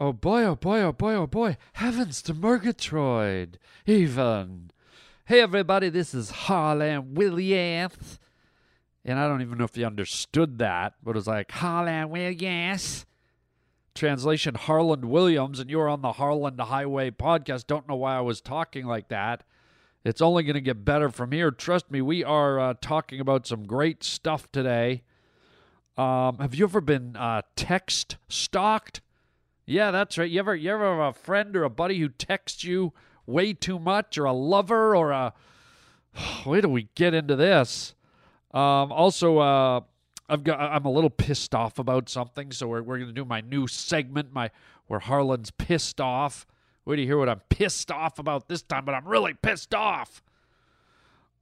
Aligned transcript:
Oh 0.00 0.12
boy, 0.12 0.42
oh 0.42 0.56
boy, 0.56 0.80
oh 0.80 0.92
boy, 0.92 1.14
oh 1.14 1.26
boy. 1.28 1.56
Heavens 1.74 2.20
to 2.22 2.34
Murgatroyd. 2.34 3.60
Even. 3.86 4.72
Hey 5.26 5.40
everybody, 5.40 5.88
this 5.88 6.12
is 6.12 6.30
Harlan 6.30 7.14
Williams. 7.14 8.18
And 9.04 9.20
I 9.20 9.28
don't 9.28 9.40
even 9.40 9.56
know 9.56 9.64
if 9.64 9.76
you 9.76 9.86
understood 9.86 10.58
that, 10.58 10.94
but 11.00 11.12
it 11.12 11.14
was 11.14 11.28
like 11.28 11.52
Harlan 11.52 12.10
Williams. 12.10 13.06
Translation 13.94 14.56
Harland 14.56 15.04
Williams, 15.04 15.60
and 15.60 15.70
you're 15.70 15.88
on 15.88 16.02
the 16.02 16.12
Harland 16.12 16.58
Highway 16.60 17.12
podcast. 17.12 17.68
Don't 17.68 17.88
know 17.88 17.94
why 17.94 18.16
I 18.16 18.20
was 18.20 18.40
talking 18.40 18.86
like 18.86 19.08
that. 19.08 19.44
It's 20.04 20.20
only 20.20 20.42
going 20.42 20.54
to 20.54 20.60
get 20.60 20.84
better 20.84 21.08
from 21.08 21.30
here. 21.30 21.52
Trust 21.52 21.92
me, 21.92 22.02
we 22.02 22.24
are 22.24 22.58
uh, 22.58 22.74
talking 22.80 23.20
about 23.20 23.46
some 23.46 23.64
great 23.64 24.02
stuff 24.02 24.50
today. 24.50 25.04
Um, 25.96 26.38
have 26.38 26.56
you 26.56 26.64
ever 26.64 26.80
been 26.80 27.14
uh, 27.14 27.42
text 27.54 28.16
stalked? 28.28 29.00
Yeah, 29.66 29.90
that's 29.90 30.18
right. 30.18 30.30
You 30.30 30.38
ever 30.40 30.54
you 30.54 30.70
ever 30.70 31.02
have 31.02 31.16
a 31.16 31.18
friend 31.18 31.56
or 31.56 31.64
a 31.64 31.70
buddy 31.70 31.98
who 31.98 32.08
texts 32.08 32.64
you 32.64 32.92
way 33.26 33.52
too 33.54 33.78
much, 33.78 34.18
or 34.18 34.26
a 34.26 34.32
lover, 34.32 34.94
or 34.94 35.10
a 35.10 35.32
wait 36.46 36.62
do 36.62 36.68
we 36.68 36.88
get 36.94 37.14
into 37.14 37.36
this. 37.36 37.94
Um, 38.52 38.92
also, 38.92 39.38
uh, 39.38 39.80
I've 40.28 40.44
got 40.44 40.60
I'm 40.60 40.84
a 40.84 40.90
little 40.90 41.10
pissed 41.10 41.54
off 41.54 41.78
about 41.78 42.08
something, 42.08 42.52
so 42.52 42.68
we're 42.68 42.82
we're 42.82 42.98
gonna 42.98 43.12
do 43.12 43.24
my 43.24 43.40
new 43.40 43.66
segment, 43.66 44.32
my 44.32 44.50
where 44.86 45.00
Harland's 45.00 45.50
pissed 45.50 46.00
off. 46.00 46.46
Wait 46.84 46.98
you 46.98 47.06
hear 47.06 47.16
what 47.16 47.30
I'm 47.30 47.40
pissed 47.48 47.90
off 47.90 48.18
about 48.18 48.48
this 48.48 48.62
time, 48.62 48.84
but 48.84 48.94
I'm 48.94 49.08
really 49.08 49.32
pissed 49.32 49.74
off. 49.74 50.22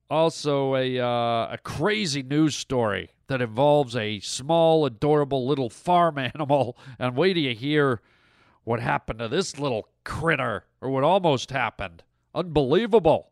Also, 0.08 0.76
a 0.76 1.00
uh, 1.00 1.52
a 1.52 1.58
crazy 1.64 2.22
news 2.22 2.54
story 2.54 3.10
that 3.26 3.42
involves 3.42 3.96
a 3.96 4.20
small, 4.20 4.86
adorable 4.86 5.46
little 5.46 5.70
farm 5.70 6.18
animal, 6.34 6.76
and 6.98 7.16
wait 7.16 7.34
till 7.34 7.42
you 7.42 7.54
hear 7.54 8.00
what 8.64 8.80
happened 8.80 9.18
to 9.18 9.28
this 9.28 9.58
little 9.58 9.88
critter, 10.04 10.64
or 10.80 10.90
what 10.90 11.04
almost 11.04 11.50
happened. 11.50 12.02
Unbelievable. 12.34 13.28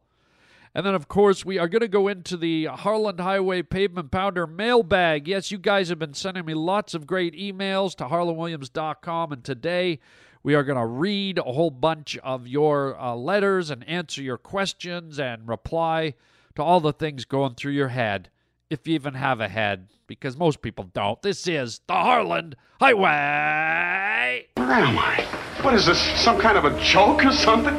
And 0.74 0.86
then, 0.86 0.94
of 0.94 1.08
course, 1.08 1.44
we 1.44 1.58
are 1.58 1.68
going 1.68 1.80
to 1.80 1.88
go 1.88 2.06
into 2.06 2.36
the 2.36 2.66
Harland 2.66 3.18
Highway 3.18 3.62
Pavement 3.62 4.12
Pounder 4.12 4.46
mailbag. 4.46 5.26
Yes, 5.26 5.50
you 5.50 5.58
guys 5.58 5.88
have 5.88 5.98
been 5.98 6.14
sending 6.14 6.44
me 6.44 6.54
lots 6.54 6.94
of 6.94 7.08
great 7.08 7.34
emails 7.34 7.96
to 7.96 8.04
harlandwilliams.com. 8.04 9.32
And 9.32 9.42
today 9.42 9.98
we 10.44 10.54
are 10.54 10.62
going 10.62 10.78
to 10.78 10.86
read 10.86 11.38
a 11.38 11.42
whole 11.42 11.70
bunch 11.70 12.16
of 12.18 12.46
your 12.46 12.98
uh, 13.00 13.16
letters 13.16 13.70
and 13.70 13.86
answer 13.88 14.22
your 14.22 14.38
questions 14.38 15.18
and 15.18 15.48
reply 15.48 16.14
to 16.54 16.62
all 16.62 16.78
the 16.80 16.92
things 16.92 17.24
going 17.24 17.54
through 17.54 17.72
your 17.72 17.88
head, 17.88 18.30
if 18.70 18.86
you 18.86 18.94
even 18.94 19.14
have 19.14 19.40
a 19.40 19.48
head, 19.48 19.88
because 20.06 20.36
most 20.36 20.62
people 20.62 20.84
don't. 20.84 21.20
This 21.22 21.48
is 21.48 21.80
the 21.88 21.94
Harland 21.94 22.54
Highway. 22.78 24.46
Where 24.54 24.70
am 24.70 24.96
I? 24.96 25.26
What 25.62 25.74
is 25.74 25.86
this? 25.86 26.00
Some 26.20 26.38
kind 26.38 26.56
of 26.56 26.64
a 26.64 26.80
joke 26.80 27.24
or 27.24 27.32
something? 27.32 27.74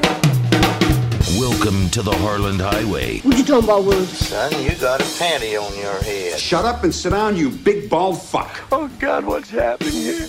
Welcome 1.39 1.89
to 1.91 2.01
the 2.01 2.11
Harland 2.11 2.59
Highway. 2.59 3.19
What 3.19 3.37
you 3.37 3.45
talking 3.45 3.63
about, 3.63 3.85
Willie? 3.85 4.05
Son, 4.05 4.51
you 4.61 4.75
got 4.75 4.99
a 4.99 5.03
panty 5.03 5.57
on 5.57 5.73
your 5.79 5.95
head. 6.03 6.37
Shut 6.37 6.65
up 6.65 6.83
and 6.83 6.93
sit 6.93 7.11
down, 7.11 7.37
you 7.37 7.51
big 7.51 7.89
bald 7.89 8.21
fuck. 8.21 8.61
Oh, 8.69 8.89
God, 8.99 9.23
what's 9.23 9.49
happening 9.49 9.93
here? 9.93 10.27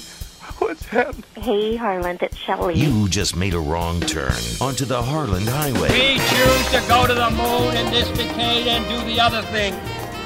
What's 0.58 0.86
happening? 0.86 1.24
Hey, 1.34 1.74
Harland, 1.74 2.22
it's 2.22 2.36
Shelley. 2.36 2.76
You 2.76 3.08
just 3.08 3.34
made 3.34 3.54
a 3.54 3.58
wrong 3.58 4.00
turn 4.02 4.38
onto 4.60 4.84
the 4.84 5.02
Harland 5.02 5.48
Highway. 5.48 5.90
We 5.90 6.18
choose 6.18 6.70
to 6.70 6.84
go 6.86 7.08
to 7.08 7.14
the 7.14 7.30
moon 7.30 7.76
in 7.76 7.90
this 7.92 8.08
decade 8.16 8.68
and 8.68 8.88
do 8.88 9.12
the 9.12 9.20
other 9.20 9.42
thing. 9.42 9.74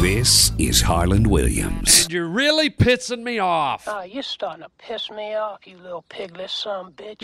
This 0.00 0.52
is 0.58 0.80
Harland 0.80 1.26
Williams. 1.26 2.04
And 2.04 2.12
you're 2.12 2.28
really 2.28 2.70
pissing 2.70 3.22
me 3.22 3.38
off. 3.40 3.84
Oh, 3.86 4.02
you're 4.02 4.22
starting 4.22 4.62
to 4.62 4.70
piss 4.78 5.10
me 5.10 5.34
off, 5.34 5.66
you 5.66 5.76
little 5.76 6.04
piglet 6.08 6.48
son 6.48 6.86
of 6.86 6.92
a 6.92 7.16
bitch. 7.16 7.22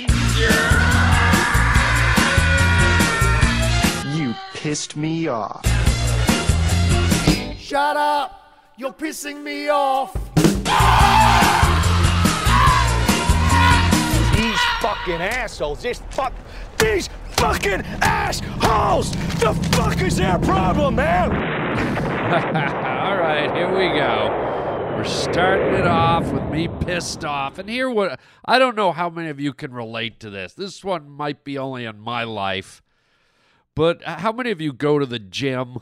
You 4.14 4.34
pissed 4.52 4.96
me 4.96 5.28
off. 5.28 5.64
Shut 7.58 7.96
up! 7.96 8.72
You're 8.76 8.92
pissing 8.92 9.42
me 9.42 9.70
off! 9.70 10.12
These 14.36 14.60
fucking 14.80 15.22
assholes. 15.22 15.82
This 15.82 16.02
fuck. 16.10 16.34
These 16.78 17.08
fucking 17.36 17.82
assholes. 18.02 19.12
The 19.38 19.54
fuck 19.72 20.02
is 20.02 20.16
their 20.16 20.38
problem, 20.38 20.96
man? 20.96 21.59
All 22.32 23.16
right, 23.16 23.52
here 23.56 23.76
we 23.76 23.88
go. 23.98 24.28
We're 24.96 25.02
starting 25.02 25.74
it 25.74 25.84
off 25.84 26.30
with 26.30 26.44
me 26.44 26.68
pissed 26.68 27.24
off. 27.24 27.58
And 27.58 27.68
here 27.68 27.90
what 27.90 28.20
I 28.44 28.60
don't 28.60 28.76
know 28.76 28.92
how 28.92 29.10
many 29.10 29.30
of 29.30 29.40
you 29.40 29.52
can 29.52 29.72
relate 29.72 30.20
to 30.20 30.30
this. 30.30 30.52
This 30.52 30.84
one 30.84 31.10
might 31.10 31.42
be 31.42 31.58
only 31.58 31.86
in 31.86 31.98
my 31.98 32.22
life. 32.22 32.82
But 33.74 34.04
how 34.04 34.30
many 34.30 34.52
of 34.52 34.60
you 34.60 34.72
go 34.72 35.00
to 35.00 35.06
the 35.06 35.18
gym 35.18 35.78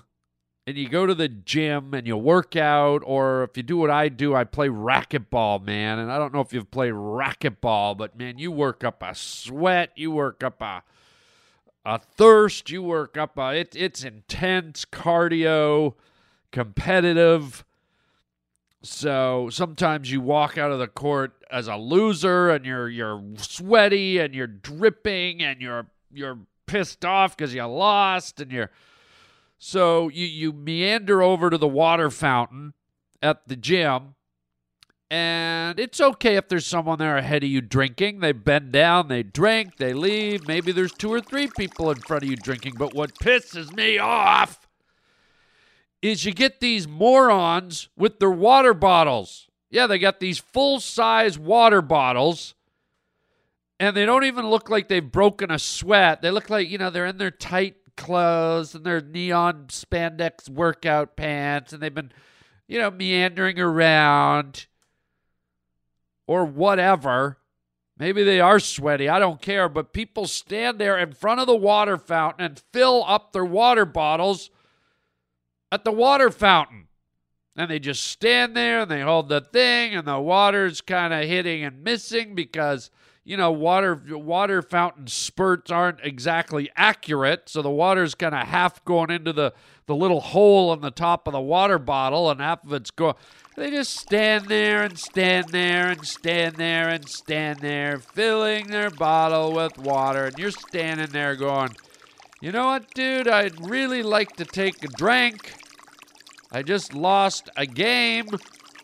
and 0.67 0.79
you 0.79 0.89
go 0.89 1.05
to 1.05 1.15
the 1.15 1.29
gym 1.29 1.93
and 1.93 2.07
you 2.07 2.17
work 2.17 2.57
out 2.57 3.03
or 3.05 3.43
if 3.43 3.55
you 3.59 3.63
do 3.63 3.77
what 3.77 3.91
I 3.91 4.09
do, 4.09 4.35
I 4.35 4.45
play 4.45 4.69
racquetball, 4.69 5.63
man. 5.63 5.99
And 5.99 6.11
I 6.11 6.17
don't 6.17 6.33
know 6.33 6.41
if 6.41 6.55
you've 6.55 6.71
played 6.71 6.95
racquetball, 6.95 7.99
but 7.99 8.17
man, 8.19 8.39
you 8.39 8.51
work 8.51 8.83
up 8.83 9.03
a 9.03 9.15
sweat, 9.15 9.91
you 9.97 10.13
work 10.13 10.43
up 10.43 10.63
a 10.63 10.83
a 11.85 11.99
thirst, 11.99 12.71
you 12.71 12.83
work 12.83 13.19
up 13.19 13.37
a 13.37 13.55
it, 13.55 13.77
it's 13.77 14.03
intense 14.03 14.87
cardio 14.87 15.95
competitive. 16.53 17.65
So 18.83 19.49
sometimes 19.51 20.11
you 20.11 20.21
walk 20.21 20.57
out 20.57 20.71
of 20.71 20.79
the 20.79 20.87
court 20.87 21.33
as 21.51 21.69
a 21.69 21.77
loser 21.77 22.51
and 22.51 22.65
you're 22.65 22.89
you're 22.89 23.23
sweaty 23.37 24.19
and 24.19 24.35
you're 24.35 24.47
dripping 24.47 25.43
and 25.43 25.61
you're 25.61 25.87
you're 26.13 26.39
pissed 26.67 27.05
off 27.05 27.37
because 27.37 27.55
you 27.55 27.65
lost 27.65 28.41
and 28.41 28.53
you're 28.53 28.71
so 29.59 30.09
you 30.09 30.27
you 30.27 30.53
meander 30.53 31.23
over 31.23 31.51
to 31.51 31.59
the 31.59 31.67
water 31.67 32.11
fountain 32.11 32.75
at 33.21 33.49
the 33.49 33.57
gym 33.57 34.15
and 35.11 35.81
it's 35.81 36.01
okay 36.01 36.37
if 36.37 36.49
there's 36.49 36.67
someone 36.67 36.99
there 36.99 37.17
ahead 37.17 37.43
of 37.43 37.49
you 37.49 37.63
drinking. 37.63 38.21
They 38.21 38.33
bend 38.33 38.73
down, 38.73 39.09
they 39.09 39.23
drink, 39.23 39.79
they 39.79 39.95
leave. 39.95 40.47
Maybe 40.47 40.71
there's 40.71 40.93
two 40.93 41.11
or 41.11 41.21
three 41.21 41.49
people 41.57 41.91
in 41.91 41.97
front 41.97 42.25
of 42.25 42.29
you 42.29 42.37
drinking. 42.37 42.75
But 42.77 42.93
what 42.95 43.15
pisses 43.15 43.75
me 43.75 43.99
off 43.99 44.68
is 46.03 46.25
you 46.25 46.33
get 46.33 46.61
these 46.61 46.87
morons 46.87 47.89
with 47.97 48.19
their 48.19 48.31
water 48.31 48.75
bottles. 48.75 49.49
Yeah, 49.71 49.87
they 49.87 49.99
got 49.99 50.21
these 50.21 50.39
full 50.39 50.81
size 50.81 51.39
water 51.39 51.83
bottles, 51.83 52.55
and 53.79 53.97
they 53.97 54.07
don't 54.07 54.25
even 54.25 54.49
look 54.49 54.71
like 54.71 54.89
they've 54.89 55.13
broken 55.13 55.51
a 55.51 55.59
sweat. 55.59 56.23
They 56.23 56.31
look 56.31 56.49
like, 56.51 56.71
you 56.71 56.79
know, 56.79 56.91
they're 56.91 57.07
in 57.07 57.19
their 57.19 57.31
tight 57.31 57.77
clothes 57.97 58.75
and 58.75 58.85
their 58.85 59.01
neon 59.01 59.67
spandex 59.69 60.49
workout 60.49 61.17
pants, 61.17 61.73
and 61.73 61.83
they've 61.83 61.95
been, 61.95 62.13
you 62.67 62.79
know, 62.79 62.91
meandering 62.91 63.59
around 63.59 64.67
or 66.27 66.45
whatever. 66.45 67.39
Maybe 67.99 68.23
they 68.23 68.39
are 68.39 68.61
sweaty. 68.61 69.09
I 69.09 69.19
don't 69.19 69.43
care. 69.43 69.69
But 69.69 69.93
people 69.93 70.29
stand 70.29 70.79
there 70.79 70.97
in 70.97 71.13
front 71.13 71.41
of 71.41 71.49
the 71.49 71.57
water 71.57 71.99
fountain 71.99 72.45
and 72.45 72.63
fill 72.73 73.05
up 73.09 73.33
their 73.33 73.45
water 73.45 73.85
bottles 73.85 74.51
at 75.71 75.85
the 75.85 75.93
water 75.93 76.31
fountain. 76.31 76.89
And 77.57 77.69
they 77.69 77.81
just 77.81 78.05
stand 78.05 78.57
there 78.57 78.83
and 78.83 78.91
they 78.91 79.01
hold 79.01 79.29
the 79.29 79.41
thing, 79.41 79.95
and 79.95 80.07
the 80.07 80.21
water's 80.21 80.81
kind 80.81 81.13
of 81.13 81.25
hitting 81.25 81.65
and 81.65 81.83
missing 81.83 82.37
because, 82.37 82.89
you 83.25 83.37
know, 83.37 83.51
water 83.51 84.01
water 84.11 84.63
fountain 84.63 85.09
spurts 85.09 85.69
aren't 85.69 85.99
exactly 86.05 86.71
accurate. 86.77 87.49
So 87.49 87.61
the 87.61 87.71
water's 87.71 88.15
kind 88.15 88.33
of 88.33 88.47
half 88.47 88.85
going 88.85 89.11
into 89.11 89.33
the, 89.33 89.53
the 89.87 89.97
little 89.97 90.21
hole 90.21 90.71
on 90.71 90.83
the 90.83 90.93
top 90.93 91.27
of 91.27 91.33
the 91.33 91.41
water 91.41 91.81
bottle, 91.81 92.31
and 92.31 92.41
half 92.41 92.65
of 92.65 92.73
it's 92.73 92.93
going. 92.93 93.17
They 93.57 93.73
just 93.73 93.97
stand 93.97 94.47
there 94.47 94.85
and 94.85 94.97
stand 94.97 95.49
there 95.49 95.89
and 95.89 96.07
stand 96.07 96.55
there 96.55 96.89
and 96.89 97.09
stand 97.09 97.59
there, 97.59 97.99
filling 97.99 98.69
their 98.69 98.91
bottle 98.91 99.53
with 99.53 99.77
water. 99.79 100.27
And 100.27 100.39
you're 100.39 100.53
standing 100.53 101.09
there 101.11 101.35
going, 101.35 101.71
you 102.41 102.53
know 102.53 102.67
what, 102.67 102.95
dude? 102.95 103.29
I'd 103.29 103.69
really 103.69 104.03
like 104.03 104.37
to 104.37 104.45
take 104.45 104.83
a 104.85 104.89
drink. 104.89 105.55
I 106.53 106.63
just 106.63 106.95
lost 106.95 107.51
a 107.57 107.67
game. 107.67 108.29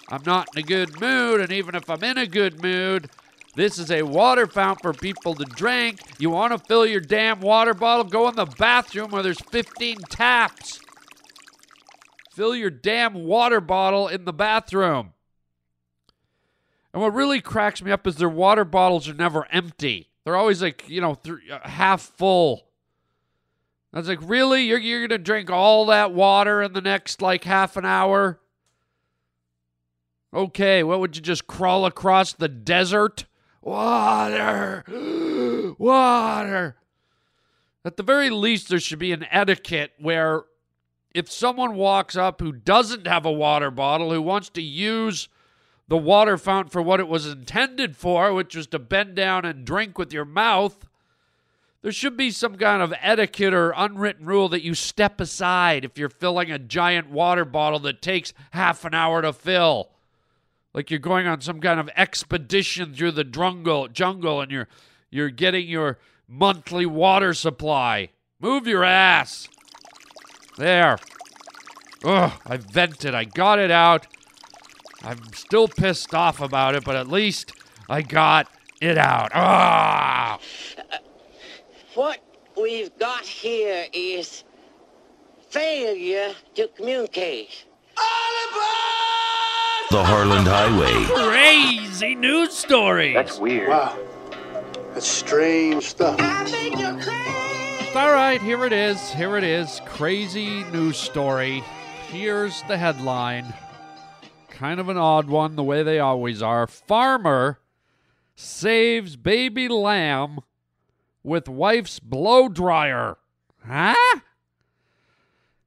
I'm 0.08 0.22
not 0.26 0.48
in 0.54 0.62
a 0.62 0.66
good 0.66 1.00
mood. 1.00 1.40
And 1.40 1.52
even 1.52 1.74
if 1.74 1.88
I'm 1.88 2.02
in 2.04 2.18
a 2.18 2.26
good 2.26 2.62
mood, 2.62 3.08
this 3.54 3.78
is 3.78 3.90
a 3.90 4.02
water 4.02 4.46
fountain 4.46 4.82
for 4.82 4.92
people 4.92 5.34
to 5.34 5.44
drink. 5.44 6.00
You 6.18 6.30
want 6.30 6.52
to 6.52 6.58
fill 6.58 6.84
your 6.84 7.00
damn 7.00 7.40
water 7.40 7.74
bottle? 7.74 8.04
Go 8.04 8.28
in 8.28 8.34
the 8.34 8.46
bathroom 8.46 9.10
where 9.12 9.22
there's 9.22 9.40
15 9.40 9.98
taps. 10.10 10.80
Fill 12.32 12.56
your 12.56 12.70
damn 12.70 13.14
water 13.14 13.60
bottle 13.60 14.08
in 14.08 14.24
the 14.24 14.32
bathroom. 14.32 15.12
And 16.92 17.00
what 17.00 17.14
really 17.14 17.40
cracks 17.40 17.80
me 17.82 17.92
up 17.92 18.06
is 18.06 18.16
their 18.16 18.28
water 18.28 18.64
bottles 18.64 19.08
are 19.08 19.14
never 19.14 19.46
empty. 19.52 20.10
They're 20.24 20.36
always 20.36 20.60
like, 20.60 20.88
you 20.88 21.00
know, 21.00 21.14
th- 21.14 21.38
uh, 21.50 21.68
half 21.68 22.02
full. 22.02 22.66
I 23.94 23.98
was 23.98 24.08
like, 24.08 24.18
really? 24.22 24.64
You're, 24.64 24.80
you're 24.80 25.06
going 25.06 25.10
to 25.10 25.18
drink 25.18 25.50
all 25.50 25.86
that 25.86 26.12
water 26.12 26.60
in 26.62 26.72
the 26.72 26.80
next 26.80 27.22
like 27.22 27.44
half 27.44 27.76
an 27.76 27.84
hour? 27.84 28.40
Okay, 30.34 30.82
what 30.82 30.98
would 30.98 31.14
you 31.14 31.22
just 31.22 31.46
crawl 31.46 31.86
across 31.86 32.32
the 32.32 32.48
desert? 32.48 33.24
Water! 33.62 34.84
Water! 35.78 36.76
At 37.84 37.96
the 37.96 38.02
very 38.02 38.30
least, 38.30 38.68
there 38.68 38.80
should 38.80 38.98
be 38.98 39.12
an 39.12 39.26
etiquette 39.30 39.92
where 40.00 40.42
if 41.14 41.30
someone 41.30 41.76
walks 41.76 42.16
up 42.16 42.40
who 42.40 42.50
doesn't 42.50 43.06
have 43.06 43.24
a 43.24 43.30
water 43.30 43.70
bottle, 43.70 44.10
who 44.10 44.20
wants 44.20 44.48
to 44.50 44.62
use 44.62 45.28
the 45.86 45.96
water 45.96 46.36
fountain 46.36 46.70
for 46.70 46.82
what 46.82 46.98
it 46.98 47.06
was 47.06 47.28
intended 47.28 47.96
for, 47.96 48.32
which 48.32 48.56
was 48.56 48.66
to 48.68 48.80
bend 48.80 49.14
down 49.14 49.44
and 49.44 49.64
drink 49.64 49.98
with 49.98 50.12
your 50.12 50.24
mouth, 50.24 50.84
there 51.84 51.92
should 51.92 52.16
be 52.16 52.30
some 52.30 52.56
kind 52.56 52.80
of 52.80 52.94
etiquette 53.02 53.52
or 53.52 53.74
unwritten 53.76 54.24
rule 54.24 54.48
that 54.48 54.64
you 54.64 54.72
step 54.72 55.20
aside 55.20 55.84
if 55.84 55.98
you're 55.98 56.08
filling 56.08 56.50
a 56.50 56.58
giant 56.58 57.10
water 57.10 57.44
bottle 57.44 57.78
that 57.80 58.00
takes 58.00 58.32
half 58.52 58.86
an 58.86 58.94
hour 58.94 59.20
to 59.20 59.34
fill. 59.34 59.90
Like 60.72 60.90
you're 60.90 60.98
going 60.98 61.26
on 61.26 61.42
some 61.42 61.60
kind 61.60 61.78
of 61.78 61.90
expedition 61.94 62.94
through 62.94 63.10
the 63.10 63.22
jungle, 63.22 63.88
jungle 63.88 64.40
and 64.40 64.50
you're 64.50 64.66
you're 65.10 65.28
getting 65.28 65.68
your 65.68 65.98
monthly 66.26 66.86
water 66.86 67.34
supply. 67.34 68.08
Move 68.40 68.66
your 68.66 68.82
ass. 68.82 69.50
There. 70.56 70.96
Ugh, 72.02 72.32
I 72.46 72.56
vented. 72.56 73.14
I 73.14 73.24
got 73.24 73.58
it 73.58 73.70
out. 73.70 74.06
I'm 75.02 75.20
still 75.34 75.68
pissed 75.68 76.14
off 76.14 76.40
about 76.40 76.76
it, 76.76 76.82
but 76.82 76.96
at 76.96 77.08
least 77.08 77.52
I 77.90 78.00
got 78.00 78.48
it 78.80 78.96
out. 78.96 79.32
Ah! 79.34 80.38
What 81.94 82.18
we've 82.60 82.96
got 82.98 83.24
here 83.24 83.86
is 83.92 84.42
failure 85.48 86.34
to 86.56 86.68
communicate. 86.68 87.66
The 89.90 90.02
Harland 90.02 90.48
Highway. 90.48 90.92
Crazy 91.04 92.16
news 92.16 92.52
stories. 92.52 93.14
That's 93.14 93.38
weird. 93.38 93.68
Wow. 93.68 93.96
That's 94.92 95.06
strange 95.06 95.84
stuff. 95.84 96.18
All 97.94 98.12
right, 98.12 98.40
here 98.42 98.64
it 98.64 98.72
is. 98.72 99.12
Here 99.12 99.36
it 99.36 99.44
is. 99.44 99.80
Crazy 99.86 100.64
news 100.64 100.96
story. 100.96 101.62
Here's 102.08 102.60
the 102.62 102.76
headline. 102.76 103.54
Kind 104.48 104.80
of 104.80 104.88
an 104.88 104.96
odd 104.96 105.28
one, 105.28 105.54
the 105.54 105.62
way 105.62 105.84
they 105.84 106.00
always 106.00 106.42
are. 106.42 106.66
Farmer 106.66 107.60
saves 108.34 109.14
baby 109.14 109.68
lamb 109.68 110.40
with 111.24 111.48
wife's 111.48 111.98
blow 111.98 112.48
dryer. 112.48 113.16
Huh? 113.66 114.20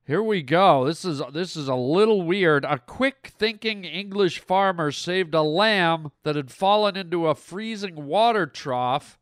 Here 0.06 0.24
we 0.24 0.42
go. 0.42 0.86
This 0.86 1.04
is 1.04 1.22
this 1.34 1.58
is 1.58 1.68
a 1.68 1.76
little 1.76 2.22
weird. 2.22 2.64
A 2.64 2.78
quick 2.78 3.34
thinking 3.38 3.84
English 3.84 4.40
farmer 4.40 4.90
saved 4.90 5.34
a 5.34 5.42
lamb 5.42 6.14
that 6.24 6.38
had 6.38 6.50
fallen 6.50 6.96
into 6.96 7.28
a 7.28 7.36
freezing 7.36 8.06
water 8.06 8.46
trough 8.46 9.20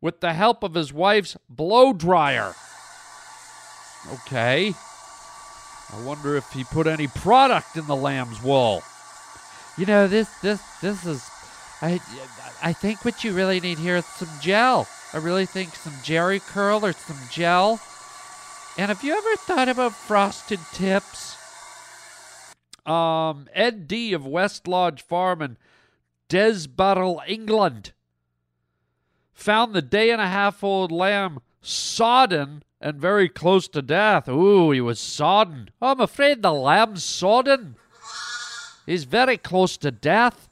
with 0.00 0.20
the 0.20 0.32
help 0.32 0.62
of 0.62 0.72
his 0.72 0.94
wife's 0.94 1.36
blow 1.50 1.92
dryer. 1.92 2.54
Okay. 4.10 4.72
I 5.92 6.04
wonder 6.06 6.36
if 6.36 6.50
he 6.52 6.64
put 6.64 6.86
any 6.86 7.06
product 7.06 7.76
in 7.76 7.86
the 7.86 7.96
lamb's 7.96 8.42
wool. 8.42 8.82
You 9.76 9.84
know, 9.84 10.08
this 10.08 10.30
this 10.40 10.62
this 10.80 11.04
is 11.04 11.28
I 11.82 12.00
I 12.62 12.72
think 12.72 13.04
what 13.04 13.24
you 13.24 13.34
really 13.34 13.60
need 13.60 13.78
here 13.78 13.96
is 13.96 14.06
some 14.06 14.30
gel. 14.40 14.88
I 15.14 15.18
really 15.18 15.46
think 15.46 15.74
some 15.74 15.92
Jheri 15.94 16.40
curl 16.40 16.84
or 16.84 16.92
some 16.92 17.18
gel. 17.30 17.80
And 18.78 18.88
have 18.88 19.04
you 19.04 19.14
ever 19.14 19.36
thought 19.36 19.68
about 19.68 19.94
frosted 19.94 20.60
tips? 20.72 21.36
Um, 22.86 23.46
Ed 23.52 23.86
D 23.86 24.12
of 24.12 24.26
West 24.26 24.66
Lodge 24.66 25.02
Farm 25.02 25.42
in 25.42 25.56
Desborough, 26.28 27.20
England, 27.26 27.92
found 29.34 29.74
the 29.74 29.82
day 29.82 30.10
and 30.10 30.20
a 30.20 30.26
half 30.26 30.64
old 30.64 30.90
lamb 30.90 31.40
sodden 31.60 32.62
and 32.80 33.00
very 33.00 33.28
close 33.28 33.68
to 33.68 33.82
death. 33.82 34.28
Ooh, 34.28 34.70
he 34.70 34.80
was 34.80 34.98
sodden. 34.98 35.70
I'm 35.80 36.00
afraid 36.00 36.42
the 36.42 36.52
lamb's 36.52 37.04
sodden. 37.04 37.76
He's 38.86 39.04
very 39.04 39.36
close 39.36 39.76
to 39.76 39.90
death. 39.90 40.48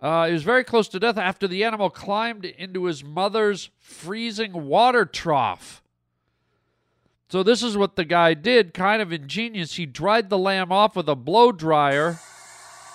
Uh, 0.00 0.26
he 0.26 0.32
was 0.32 0.44
very 0.44 0.62
close 0.62 0.88
to 0.88 1.00
death 1.00 1.18
after 1.18 1.48
the 1.48 1.64
animal 1.64 1.90
climbed 1.90 2.44
into 2.44 2.84
his 2.84 3.02
mother's 3.02 3.70
freezing 3.80 4.52
water 4.66 5.04
trough. 5.04 5.82
So 7.30 7.42
this 7.42 7.62
is 7.62 7.76
what 7.76 7.96
the 7.96 8.04
guy 8.04 8.34
did, 8.34 8.72
kind 8.72 9.02
of 9.02 9.12
ingenious. 9.12 9.74
He 9.74 9.86
dried 9.86 10.30
the 10.30 10.38
lamb 10.38 10.72
off 10.72 10.96
with 10.96 11.08
a 11.08 11.16
blow 11.16 11.52
dryer, 11.52 12.18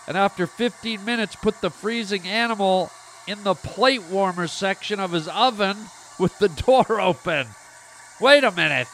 and 0.07 0.17
after 0.17 0.47
15 0.47 1.05
minutes, 1.05 1.35
put 1.35 1.61
the 1.61 1.69
freezing 1.69 2.25
animal 2.27 2.89
in 3.27 3.43
the 3.43 3.53
plate 3.53 4.03
warmer 4.09 4.47
section 4.47 4.99
of 4.99 5.11
his 5.11 5.27
oven 5.27 5.77
with 6.19 6.37
the 6.39 6.49
door 6.49 6.99
open. 6.99 7.47
Wait 8.19 8.43
a 8.43 8.51
minute. 8.51 8.87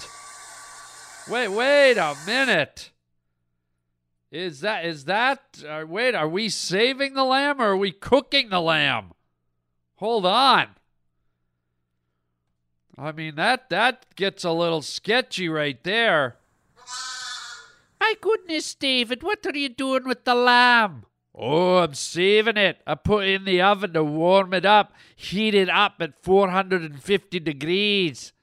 Wait, 1.29 1.47
wait 1.47 1.97
a 1.97 2.17
minute. 2.25 2.89
Is 4.31 4.61
that 4.61 4.85
is 4.85 5.05
that 5.05 5.63
uh, 5.67 5.85
wait, 5.87 6.13
are 6.13 6.29
we 6.29 6.49
saving 6.49 7.15
the 7.15 7.23
lamb 7.23 7.59
or 7.59 7.71
are 7.71 7.77
we 7.77 7.91
cooking 7.91 8.49
the 8.49 8.61
lamb? 8.61 9.13
Hold 9.95 10.25
on. 10.25 10.67
I 12.97 13.11
mean 13.11 13.35
that 13.35 13.69
that 13.69 14.15
gets 14.15 14.43
a 14.43 14.51
little 14.51 14.81
sketchy 14.81 15.49
right 15.49 15.83
there. 15.83 16.37
My 17.99 18.13
goodness, 18.21 18.75
David, 18.75 19.23
what 19.23 19.45
are 19.45 19.57
you 19.57 19.69
doing 19.69 20.07
with 20.07 20.25
the 20.25 20.35
lamb? 20.35 21.05
Oh, 21.33 21.77
I'm 21.77 21.93
saving 21.93 22.57
it. 22.57 22.81
I 22.85 22.95
put 22.95 23.25
it 23.25 23.35
in 23.35 23.45
the 23.45 23.61
oven 23.61 23.93
to 23.93 24.03
warm 24.03 24.53
it 24.53 24.65
up, 24.65 24.93
heat 25.15 25.53
it 25.53 25.69
up 25.69 25.95
at 25.99 26.21
450 26.21 27.39
degrees. 27.39 28.33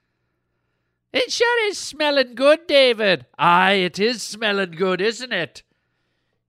It 1.13 1.33
sure 1.33 1.69
is 1.69 1.79
smelling 1.79 2.35
good, 2.35 2.67
David. 2.67 3.27
Aye, 3.39 3.73
it 3.73 3.99
is 3.99 4.23
smelling 4.23 4.73
good, 4.73 5.01
isn't 5.01 5.33
it? 5.33 5.63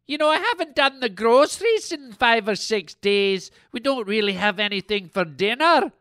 You 0.07 0.17
know, 0.17 0.29
I 0.29 0.37
haven't 0.37 0.75
done 0.75 1.01
the 1.01 1.09
groceries 1.09 1.91
in 1.91 2.13
five 2.13 2.47
or 2.47 2.55
six 2.55 2.93
days. 2.93 3.51
We 3.73 3.81
don't 3.81 4.07
really 4.07 4.33
have 4.33 4.57
anything 4.57 5.09
for 5.09 5.25
dinner. 5.25 5.91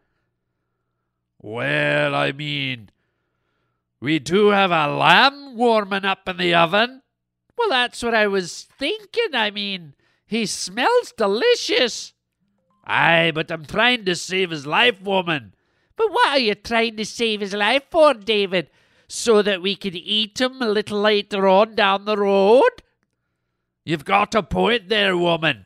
Well, 1.42 2.14
I 2.14 2.30
mean, 2.30 2.90
we 4.00 4.20
do 4.20 4.48
have 4.48 4.70
a 4.70 4.86
lamb 4.86 5.56
warming 5.56 6.04
up 6.04 6.28
in 6.28 6.36
the 6.36 6.54
oven. 6.54 7.02
Well, 7.58 7.70
that's 7.70 8.02
what 8.02 8.14
I 8.14 8.28
was 8.28 8.68
thinking. 8.78 9.34
I 9.34 9.50
mean, 9.50 9.94
he 10.24 10.46
smells 10.46 11.12
delicious. 11.16 12.12
Aye, 12.84 13.32
but 13.34 13.50
I'm 13.50 13.64
trying 13.64 14.04
to 14.04 14.14
save 14.14 14.50
his 14.50 14.66
life, 14.66 15.00
woman. 15.02 15.54
But 15.96 16.12
what 16.12 16.28
are 16.28 16.38
you 16.38 16.54
trying 16.54 16.96
to 16.98 17.04
save 17.04 17.40
his 17.40 17.54
life 17.54 17.84
for, 17.90 18.14
David? 18.14 18.70
So 19.08 19.42
that 19.42 19.62
we 19.62 19.74
can 19.74 19.96
eat 19.96 20.40
him 20.40 20.62
a 20.62 20.68
little 20.68 21.00
later 21.00 21.48
on 21.48 21.74
down 21.74 22.04
the 22.04 22.16
road? 22.16 22.82
You've 23.86 24.04
got 24.04 24.34
a 24.34 24.42
point 24.42 24.88
there, 24.88 25.16
woman. 25.16 25.64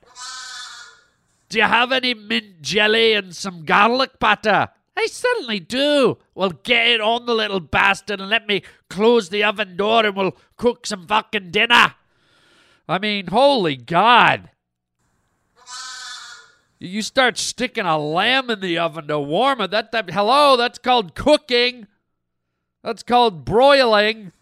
Do 1.49 1.57
you 1.57 1.65
have 1.65 1.91
any 1.91 2.13
mint 2.13 2.61
jelly 2.61 3.15
and 3.15 3.35
some 3.35 3.65
garlic 3.65 4.19
butter? 4.19 4.69
I 4.95 5.07
certainly 5.07 5.59
do. 5.59 6.19
Well, 6.35 6.51
get 6.51 6.87
it 6.87 7.01
on 7.01 7.25
the 7.25 7.35
little 7.35 7.61
bastard 7.61 8.21
and 8.21 8.29
let 8.29 8.47
me 8.47 8.63
close 8.91 9.31
the 9.31 9.43
oven 9.43 9.75
door 9.75 10.05
and 10.05 10.15
we'll 10.15 10.37
cook 10.59 10.87
some 10.87 11.07
fucking 11.07 11.51
dinner. 11.51 11.95
I 12.87 12.99
mean, 12.99 13.29
holy 13.29 13.77
God. 13.77 14.51
You 16.79 17.01
start 17.01 17.39
sticking 17.39 17.87
a 17.87 17.97
lamb 17.97 18.51
in 18.51 18.61
the 18.61 18.77
oven 18.77 19.09
to 19.09 19.19
warm 19.19 19.63
it. 19.63 19.71
That, 19.71 19.93
that 19.93 20.11
hello, 20.11 20.59
that's 20.59 20.79
called 20.79 21.15
cooking. 21.15 21.87
That's 22.85 23.03
called 23.03 23.47
broiling. 23.47 24.33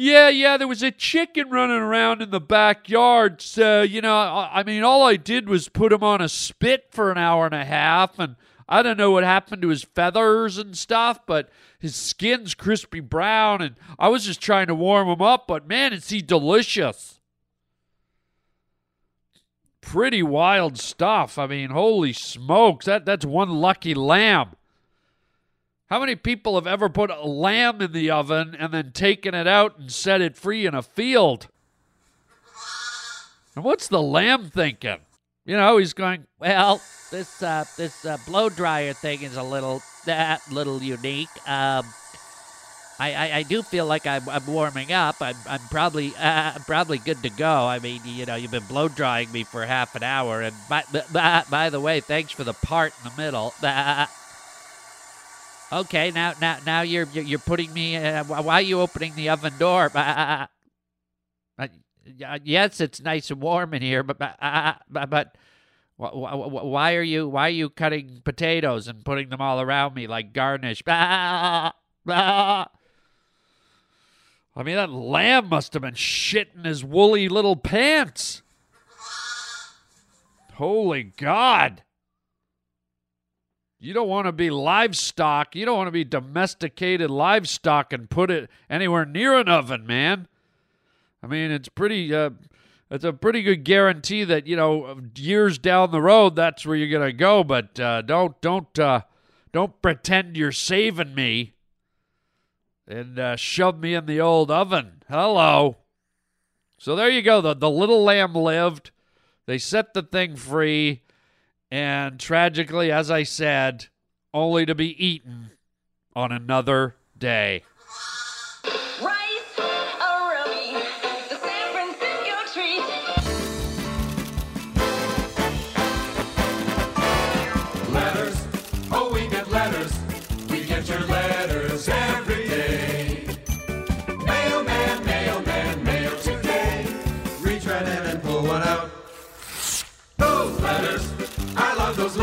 Yeah, 0.00 0.28
yeah, 0.28 0.56
there 0.56 0.68
was 0.68 0.84
a 0.84 0.92
chicken 0.92 1.50
running 1.50 1.76
around 1.76 2.22
in 2.22 2.30
the 2.30 2.40
backyard. 2.40 3.42
So, 3.42 3.82
you 3.82 4.00
know, 4.00 4.14
I, 4.14 4.60
I 4.60 4.62
mean, 4.62 4.84
all 4.84 5.02
I 5.02 5.16
did 5.16 5.48
was 5.48 5.68
put 5.68 5.92
him 5.92 6.04
on 6.04 6.20
a 6.20 6.28
spit 6.28 6.86
for 6.92 7.10
an 7.10 7.18
hour 7.18 7.46
and 7.46 7.54
a 7.54 7.64
half, 7.64 8.16
and 8.16 8.36
I 8.68 8.82
don't 8.82 8.96
know 8.96 9.10
what 9.10 9.24
happened 9.24 9.60
to 9.62 9.68
his 9.68 9.82
feathers 9.82 10.56
and 10.56 10.78
stuff, 10.78 11.26
but 11.26 11.50
his 11.80 11.96
skin's 11.96 12.54
crispy 12.54 13.00
brown, 13.00 13.60
and 13.60 13.74
I 13.98 14.08
was 14.08 14.24
just 14.24 14.40
trying 14.40 14.68
to 14.68 14.74
warm 14.74 15.08
him 15.08 15.20
up, 15.20 15.48
but 15.48 15.66
man, 15.66 15.92
is 15.92 16.10
he 16.10 16.22
delicious. 16.22 17.18
Pretty 19.80 20.22
wild 20.22 20.78
stuff. 20.78 21.38
I 21.38 21.48
mean, 21.48 21.70
holy 21.70 22.12
smokes, 22.12 22.86
that, 22.86 23.04
that's 23.04 23.26
one 23.26 23.50
lucky 23.50 23.94
lamb. 23.94 24.50
How 25.90 26.00
many 26.00 26.16
people 26.16 26.56
have 26.56 26.66
ever 26.66 26.90
put 26.90 27.10
a 27.10 27.22
lamb 27.22 27.80
in 27.80 27.92
the 27.92 28.10
oven 28.10 28.54
and 28.58 28.74
then 28.74 28.92
taken 28.92 29.34
it 29.34 29.46
out 29.46 29.78
and 29.78 29.90
set 29.90 30.20
it 30.20 30.36
free 30.36 30.66
in 30.66 30.74
a 30.74 30.82
field? 30.82 31.48
And 33.56 33.64
what's 33.64 33.88
the 33.88 34.02
lamb 34.02 34.50
thinking? 34.50 34.98
You 35.46 35.56
know, 35.56 35.78
he's 35.78 35.94
going, 35.94 36.26
Well, 36.38 36.82
this 37.10 37.42
uh, 37.42 37.64
this 37.78 38.04
uh, 38.04 38.18
blow 38.26 38.50
dryer 38.50 38.92
thing 38.92 39.22
is 39.22 39.36
a 39.36 39.42
little 39.42 39.82
that 40.04 40.42
little 40.52 40.82
unique. 40.82 41.30
Um, 41.48 41.86
I, 43.00 43.14
I, 43.14 43.36
I 43.36 43.42
do 43.44 43.62
feel 43.62 43.86
like 43.86 44.06
I'm, 44.06 44.28
I'm 44.28 44.44
warming 44.46 44.92
up. 44.92 45.16
I'm, 45.20 45.36
I'm 45.46 45.60
probably 45.70 46.12
uh, 46.18 46.58
probably 46.66 46.98
good 46.98 47.22
to 47.22 47.30
go. 47.30 47.66
I 47.66 47.78
mean, 47.78 48.02
you 48.04 48.26
know, 48.26 48.34
you've 48.34 48.50
been 48.50 48.64
blow 48.64 48.88
drying 48.88 49.32
me 49.32 49.44
for 49.44 49.64
half 49.64 49.94
an 49.94 50.02
hour, 50.02 50.42
and 50.42 50.54
by, 50.68 50.84
by, 51.12 51.44
by 51.48 51.70
the 51.70 51.80
way, 51.80 52.00
thanks 52.00 52.32
for 52.32 52.44
the 52.44 52.52
part 52.52 52.92
in 53.02 53.10
the 53.10 53.22
middle. 53.22 53.54
Okay, 55.70 56.10
now 56.10 56.32
now 56.40 56.58
now 56.64 56.80
you're 56.80 57.06
you're 57.08 57.38
putting 57.38 57.72
me. 57.74 57.96
Uh, 57.96 58.24
why 58.24 58.54
are 58.54 58.62
you 58.62 58.80
opening 58.80 59.14
the 59.14 59.28
oven 59.28 59.52
door? 59.58 59.90
Uh, 59.94 60.46
yes, 62.42 62.80
it's 62.80 63.02
nice 63.02 63.30
and 63.30 63.40
warm 63.40 63.74
in 63.74 63.82
here, 63.82 64.02
but 64.02 64.16
uh, 64.40 64.74
but, 64.88 65.10
but 65.10 65.36
why 65.98 66.94
are 66.94 67.02
you 67.02 67.28
why 67.28 67.48
are 67.48 67.50
you 67.50 67.68
cutting 67.68 68.22
potatoes 68.24 68.88
and 68.88 69.04
putting 69.04 69.28
them 69.28 69.42
all 69.42 69.60
around 69.60 69.94
me 69.94 70.06
like 70.06 70.32
garnish? 70.32 70.82
I 70.86 71.72
mean, 74.64 74.76
that 74.76 74.90
lamb 74.90 75.50
must 75.50 75.74
have 75.74 75.82
been 75.82 75.94
shitting 75.94 76.64
his 76.64 76.84
woolly 76.84 77.28
little 77.28 77.56
pants. 77.56 78.42
Holy 80.54 81.02
God. 81.04 81.82
You 83.80 83.94
don't 83.94 84.08
want 84.08 84.26
to 84.26 84.32
be 84.32 84.50
livestock. 84.50 85.54
You 85.54 85.64
don't 85.64 85.76
want 85.76 85.86
to 85.86 85.92
be 85.92 86.04
domesticated 86.04 87.10
livestock 87.10 87.92
and 87.92 88.10
put 88.10 88.30
it 88.30 88.50
anywhere 88.68 89.04
near 89.04 89.34
an 89.38 89.48
oven, 89.48 89.86
man. 89.86 90.26
I 91.22 91.28
mean, 91.28 91.50
it's 91.50 91.68
pretty. 91.68 92.14
Uh, 92.14 92.30
it's 92.90 93.04
a 93.04 93.12
pretty 93.12 93.42
good 93.42 93.64
guarantee 93.64 94.24
that 94.24 94.46
you 94.46 94.56
know 94.56 95.00
years 95.14 95.58
down 95.58 95.90
the 95.90 96.00
road 96.00 96.34
that's 96.36 96.64
where 96.64 96.74
you're 96.74 96.98
gonna 96.98 97.12
go. 97.12 97.44
But 97.44 97.78
uh, 97.78 98.02
don't 98.02 98.40
don't 98.40 98.78
uh, 98.78 99.02
don't 99.52 99.80
pretend 99.82 100.36
you're 100.36 100.52
saving 100.52 101.14
me 101.14 101.54
and 102.86 103.18
uh, 103.18 103.36
shove 103.36 103.78
me 103.78 103.94
in 103.94 104.06
the 104.06 104.20
old 104.20 104.50
oven. 104.50 105.02
Hello. 105.08 105.76
So 106.78 106.96
there 106.96 107.10
you 107.10 107.22
go. 107.22 107.40
The 107.40 107.54
the 107.54 107.70
little 107.70 108.02
lamb 108.02 108.34
lived. 108.34 108.90
They 109.46 109.58
set 109.58 109.94
the 109.94 110.02
thing 110.02 110.36
free. 110.36 111.02
And 111.70 112.18
tragically, 112.18 112.90
as 112.90 113.10
I 113.10 113.22
said, 113.22 113.86
only 114.32 114.64
to 114.66 114.74
be 114.74 115.04
eaten 115.04 115.50
on 116.14 116.32
another 116.32 116.96
day. 117.16 117.62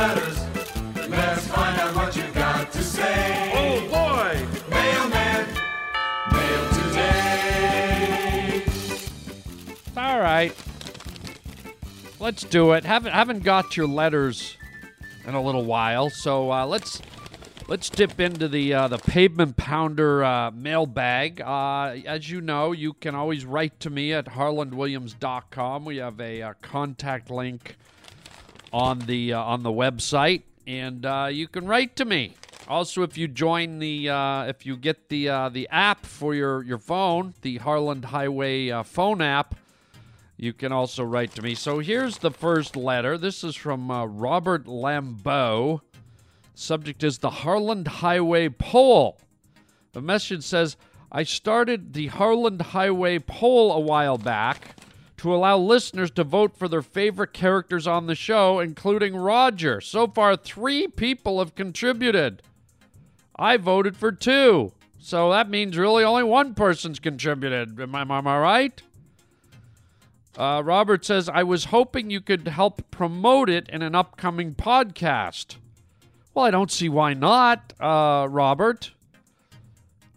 Letters. 0.07 0.37
Let's 1.09 1.47
find 1.47 1.79
out 1.79 1.95
what 1.95 2.15
you 2.15 2.23
got 2.33 2.71
to 2.71 2.83
say. 2.83 3.51
Oh 3.55 3.79
boy! 3.89 4.45
Mailman, 4.69 5.47
mail 6.31 6.69
today. 6.73 7.83
All 9.97 10.19
right. 10.19 10.55
Let's 12.19 12.43
do 12.43 12.73
it. 12.73 12.83
Haven't 12.83 13.13
haven't 13.13 13.43
got 13.43 13.75
your 13.75 13.87
letters 13.87 14.57
in 15.25 15.33
a 15.33 15.41
little 15.41 15.65
while, 15.65 16.11
so 16.11 16.51
uh, 16.51 16.67
let's 16.67 17.01
let's 17.67 17.89
dip 17.89 18.19
into 18.19 18.47
the 18.47 18.75
uh, 18.75 18.87
the 18.87 18.99
pavement 18.99 19.57
pounder 19.57 20.23
uh, 20.23 20.51
mailbag. 20.51 21.41
Uh, 21.41 21.95
as 22.05 22.29
you 22.29 22.41
know, 22.41 22.73
you 22.73 22.93
can 22.93 23.15
always 23.15 23.43
write 23.43 23.79
to 23.79 23.89
me 23.89 24.13
at 24.13 24.25
harlandwilliams.com. 24.25 25.83
We 25.83 25.97
have 25.97 26.21
a, 26.21 26.43
uh 26.43 26.53
contact 26.61 27.31
link 27.31 27.75
on 28.75 28.99
the 28.99 29.31
uh, 29.31 29.41
on 29.41 29.63
the 29.63 29.71
website, 29.71 30.43
and 30.67 31.05
uh, 31.05 31.29
you 31.31 31.47
can 31.47 31.65
write 31.65 31.95
to 31.95 32.03
me. 32.03 32.33
Also, 32.67 33.03
if 33.03 33.17
you 33.17 33.25
join 33.25 33.79
the 33.79 34.09
uh, 34.09 34.43
if 34.43 34.65
you 34.65 34.75
get 34.75 35.07
the 35.07 35.29
uh, 35.29 35.47
the 35.47 35.65
app 35.69 36.05
for 36.05 36.35
your 36.35 36.61
your 36.61 36.77
phone, 36.77 37.33
the 37.41 37.57
Harland 37.59 38.03
Highway 38.03 38.69
uh, 38.71 38.83
phone 38.83 39.21
app, 39.21 39.55
you 40.35 40.51
can 40.51 40.73
also 40.73 41.05
write 41.05 41.33
to 41.35 41.41
me. 41.41 41.55
So 41.55 41.79
here's 41.79 42.17
the 42.17 42.31
first 42.31 42.75
letter. 42.75 43.17
This 43.17 43.45
is 43.45 43.55
from 43.55 43.89
uh, 43.89 44.05
Robert 44.07 44.65
Lambeau. 44.65 45.79
Subject 46.53 47.01
is 47.01 47.19
the 47.19 47.29
Harland 47.29 47.87
Highway 47.87 48.49
poll. 48.49 49.21
The 49.93 50.01
message 50.01 50.43
says, 50.43 50.75
I 51.09 51.23
started 51.23 51.93
the 51.93 52.07
Harland 52.07 52.61
Highway 52.61 53.19
poll 53.19 53.71
a 53.71 53.79
while 53.79 54.17
back 54.17 54.75
to 55.25 55.33
allow 55.33 55.57
listeners 55.57 56.11
to 56.11 56.23
vote 56.23 56.55
for 56.55 56.67
their 56.67 56.83
favorite 56.83 57.33
characters 57.33 57.87
on 57.87 58.05
the 58.05 58.13
show, 58.13 58.59
including 58.59 59.15
Roger. 59.15 59.81
So 59.81 60.05
far, 60.05 60.35
three 60.35 60.87
people 60.87 61.39
have 61.39 61.55
contributed. 61.55 62.43
I 63.35 63.57
voted 63.57 63.97
for 63.97 64.11
two. 64.11 64.73
So 64.99 65.31
that 65.31 65.49
means 65.49 65.79
really 65.79 66.03
only 66.03 66.21
one 66.21 66.53
person's 66.53 66.99
contributed. 66.99 67.79
Am 67.79 67.95
I, 67.95 68.01
am 68.01 68.11
I 68.11 68.37
right? 68.37 68.79
Uh, 70.37 70.61
Robert 70.63 71.03
says, 71.03 71.27
I 71.27 71.41
was 71.41 71.65
hoping 71.65 72.11
you 72.11 72.21
could 72.21 72.47
help 72.47 72.91
promote 72.91 73.49
it 73.49 73.67
in 73.69 73.81
an 73.81 73.95
upcoming 73.95 74.53
podcast. 74.53 75.55
Well, 76.35 76.45
I 76.45 76.51
don't 76.51 76.71
see 76.71 76.87
why 76.87 77.15
not, 77.15 77.73
uh, 77.79 78.27
Robert. 78.29 78.91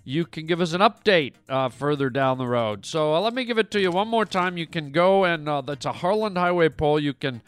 you 0.04 0.25
can 0.25 0.47
give 0.47 0.61
us 0.61 0.73
an 0.73 0.80
update 0.80 1.35
uh, 1.49 1.68
further 1.68 2.09
down 2.09 2.38
the 2.38 2.47
road. 2.47 2.87
So 2.87 3.14
uh, 3.14 3.20
let 3.20 3.35
me 3.35 3.44
give 3.44 3.59
it 3.59 3.70
to 3.73 3.80
you 3.80 3.90
one 3.90 4.09
more 4.09 4.25
time. 4.25 4.56
You 4.56 4.66
can 4.66 4.90
go 4.90 5.25
and 5.25 5.47
that's 5.66 5.85
a 5.85 5.92
Harland 5.92 6.38
Highway 6.38 6.70
poll. 6.70 6.99
You 6.99 7.12
can 7.12 7.42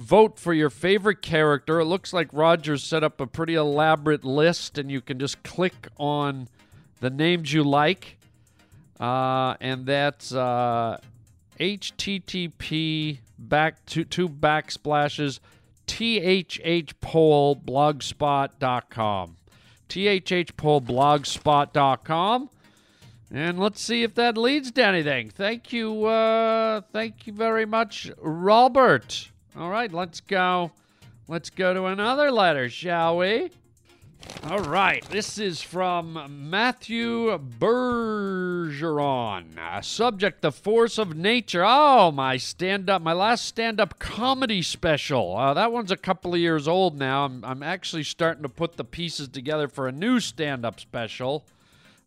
vote 0.00 0.38
for 0.38 0.54
your 0.54 0.70
favorite 0.70 1.20
character. 1.20 1.80
It 1.80 1.84
looks 1.84 2.12
like 2.12 2.28
Rogers 2.32 2.82
set 2.82 3.04
up 3.04 3.20
a 3.20 3.26
pretty 3.26 3.54
elaborate 3.54 4.24
list, 4.24 4.78
and 4.78 4.90
you 4.90 5.02
can 5.02 5.18
just 5.18 5.42
click 5.42 5.88
on 5.98 6.48
the 7.00 7.10
names 7.10 7.52
you 7.52 7.62
like. 7.62 8.16
Uh, 9.00 9.56
and 9.60 9.86
that's 9.86 10.32
uh, 10.32 10.98
http 11.58 13.18
back 13.38 13.84
to 13.86 14.04
two 14.04 14.28
backsplashes 14.28 15.40
thhpoll 15.86 17.64
blogspot.com 17.64 19.36
thhpoll 19.88 20.84
blogspot.com 20.84 22.50
and 23.32 23.58
let's 23.58 23.80
see 23.80 24.02
if 24.02 24.14
that 24.16 24.36
leads 24.36 24.72
to 24.72 24.84
anything. 24.84 25.30
Thank 25.30 25.72
you 25.72 26.04
uh, 26.04 26.82
thank 26.92 27.26
you 27.26 27.32
very 27.32 27.64
much 27.64 28.10
robert. 28.20 29.30
All 29.56 29.70
right 29.70 29.90
let's 29.92 30.20
go 30.20 30.72
Let's 31.30 31.48
go 31.48 31.72
to 31.72 31.84
another 31.84 32.32
letter, 32.32 32.68
shall 32.68 33.18
we? 33.18 33.52
All 34.44 34.60
right, 34.60 35.04
this 35.10 35.38
is 35.38 35.60
from 35.60 36.48
Matthew 36.48 37.38
Bergeron. 37.58 39.04
Subject: 39.84 40.40
The 40.40 40.50
force 40.50 40.96
of 40.98 41.14
nature. 41.14 41.62
Oh, 41.64 42.10
my 42.10 42.36
stand-up, 42.38 43.02
my 43.02 43.12
last 43.12 43.44
stand-up 43.44 43.98
comedy 43.98 44.62
special. 44.62 45.36
Uh, 45.36 45.52
that 45.54 45.72
one's 45.72 45.90
a 45.90 45.96
couple 45.96 46.32
of 46.32 46.40
years 46.40 46.66
old 46.66 46.98
now. 46.98 47.26
I'm, 47.26 47.44
I'm 47.44 47.62
actually 47.62 48.02
starting 48.02 48.42
to 48.42 48.48
put 48.48 48.76
the 48.76 48.84
pieces 48.84 49.28
together 49.28 49.68
for 49.68 49.86
a 49.86 49.92
new 49.92 50.20
stand-up 50.20 50.80
special. 50.80 51.44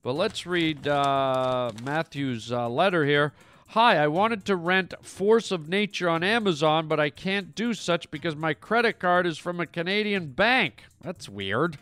But 0.02 0.14
let's 0.14 0.46
read 0.46 0.88
uh, 0.88 1.72
Matthew's 1.84 2.52
uh, 2.52 2.68
letter 2.68 3.06
here. 3.06 3.32
Hi, 3.68 3.98
I 3.98 4.08
wanted 4.08 4.44
to 4.46 4.56
rent 4.56 4.94
Force 5.02 5.52
of 5.52 5.70
Nature 5.70 6.10
on 6.10 6.24
Amazon, 6.24 6.88
but 6.88 7.00
I 7.00 7.10
can't 7.10 7.56
do 7.56 7.74
such 7.74 8.12
because 8.12 8.36
my 8.36 8.54
credit 8.54 9.00
card 9.00 9.26
is 9.26 9.38
from 9.38 9.60
a 9.60 9.66
Canadian 9.66 10.28
bank. 10.28 10.84
That's 11.02 11.30
weird. 11.30 11.78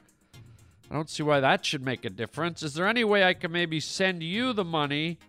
I 0.92 0.94
don't 0.96 1.10
see 1.10 1.24
why 1.24 1.40
that 1.40 1.66
should 1.66 1.86
make 1.86 2.04
a 2.04 2.10
difference. 2.10 2.62
Is 2.62 2.74
there 2.74 2.86
any 2.86 3.06
way 3.06 3.24
I 3.24 3.34
can 3.34 3.54
maybe 3.54 3.80
send 3.80 4.22
you 4.22 4.52
the 4.52 4.66
money, 4.66 5.20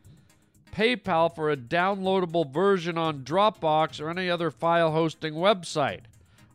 PayPal 0.74 1.32
for 1.32 1.52
a 1.52 1.56
downloadable 1.56 2.52
version 2.52 2.98
on 2.98 3.22
Dropbox 3.22 4.00
or 4.00 4.10
any 4.10 4.28
other 4.28 4.50
file 4.50 4.90
hosting 4.90 5.34
website? 5.34 6.00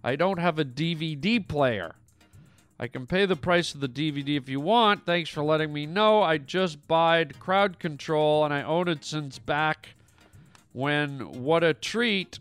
I 0.04 0.18
don't 0.18 0.40
have 0.40 0.60
a 0.60 0.66
DVD 0.66 1.48
player. 1.48 1.96
I 2.78 2.88
can 2.88 3.08
pay 3.08 3.26
the 3.26 3.38
price 3.38 3.74
of 3.74 3.80
the 3.80 3.88
DVD 3.88 4.36
if 4.36 4.50
you 4.50 4.60
want. 4.60 5.06
Thanks 5.06 5.30
for 5.30 5.42
letting 5.42 5.72
me 5.72 5.86
know. 5.86 6.22
I 6.22 6.38
just 6.38 6.86
buyed 6.86 7.40
Crowd 7.40 7.80
Control 7.80 8.44
and 8.44 8.54
I 8.54 8.62
own 8.62 8.90
it 8.90 9.06
since 9.06 9.40
back 9.40 9.96
when 10.74 11.44
What 11.44 11.64
a 11.64 11.74
Treat 11.74 12.40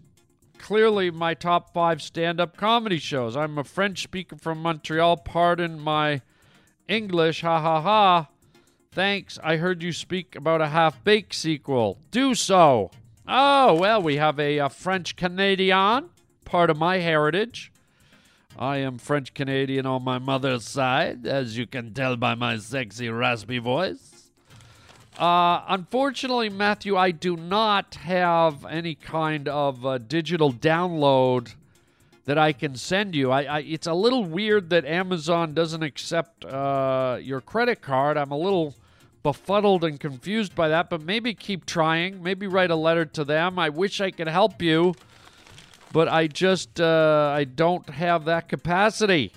clearly 0.59 1.13
my 1.13 1.35
top 1.35 1.73
five 1.73 2.03
stand 2.03 2.41
up 2.41 2.57
comedy 2.57 2.99
shows. 2.99 3.37
I'm 3.37 3.57
a 3.57 3.63
French 3.63 4.03
speaker 4.03 4.35
from 4.35 4.61
Montreal. 4.63 5.19
Pardon 5.19 5.79
my 5.79 6.23
English. 6.89 7.43
Ha 7.43 7.61
ha 7.61 7.81
ha. 7.81 8.29
Thanks. 8.93 9.39
I 9.43 9.57
heard 9.57 9.83
you 9.83 9.93
speak 9.93 10.35
about 10.35 10.61
a 10.61 10.69
half 10.69 11.03
baked 11.05 11.35
sequel. 11.35 11.99
Do 12.11 12.35
so. 12.35 12.91
Oh, 13.29 13.75
well, 13.75 14.01
we 14.01 14.17
have 14.17 14.39
a, 14.39 14.59
a 14.59 14.69
French 14.69 15.17
Canadian, 15.17 16.11
part 16.45 16.71
of 16.71 16.79
my 16.79 16.99
heritage. 16.99 17.73
I 18.59 18.79
am 18.79 18.99
French 18.99 19.35
Canadian 19.35 19.85
on 19.85 20.03
my 20.03 20.19
mother's 20.19 20.65
side, 20.65 21.27
as 21.27 21.59
you 21.59 21.67
can 21.67 21.93
tell 21.93 22.17
by 22.17 22.35
my 22.35 22.57
sexy, 22.57 23.11
raspy 23.11 23.59
voice. 23.59 24.31
Uh, 25.19 25.63
unfortunately, 25.69 26.49
Matthew, 26.49 26.97
I 26.97 27.11
do 27.11 27.37
not 27.37 27.97
have 27.97 28.65
any 28.65 28.95
kind 28.95 29.49
of 29.49 29.85
uh, 29.85 29.99
digital 29.99 30.53
download 30.53 31.55
that 32.27 32.39
I 32.39 32.53
can 32.53 32.77
send 32.77 33.15
you. 33.15 33.31
I, 33.31 33.43
I, 33.43 33.59
it's 33.61 33.87
a 33.87 33.95
little 33.95 34.25
weird 34.25 34.71
that 34.71 34.85
Amazon 34.85 35.55
doesn't 35.55 35.83
accept 35.83 36.45
uh, 36.45 37.19
your 37.21 37.41
credit 37.41 37.81
card. 37.81 38.17
I'm 38.17 38.31
a 38.31 38.39
little 38.39 38.75
befuddled 39.23 39.83
and 39.83 39.99
confused 39.99 40.55
by 40.55 40.69
that, 40.69 40.91
but 40.91 41.01
maybe 41.01 41.35
keep 41.35 41.67
trying. 41.67 42.23
Maybe 42.23 42.47
write 42.47 42.71
a 42.71 42.77
letter 42.77 43.05
to 43.07 43.25
them. 43.25 43.59
I 43.59 43.71
wish 43.71 44.01
I 44.01 44.11
could 44.11 44.29
help 44.29 44.61
you 44.61 44.95
but 45.97 46.09
I 46.09 46.27
just 46.27 46.79
uh, 46.79 47.33
I 47.35 47.45
don't 47.45 47.89
have 47.89 48.27
that 48.27 48.51
capacity. 48.51 49.33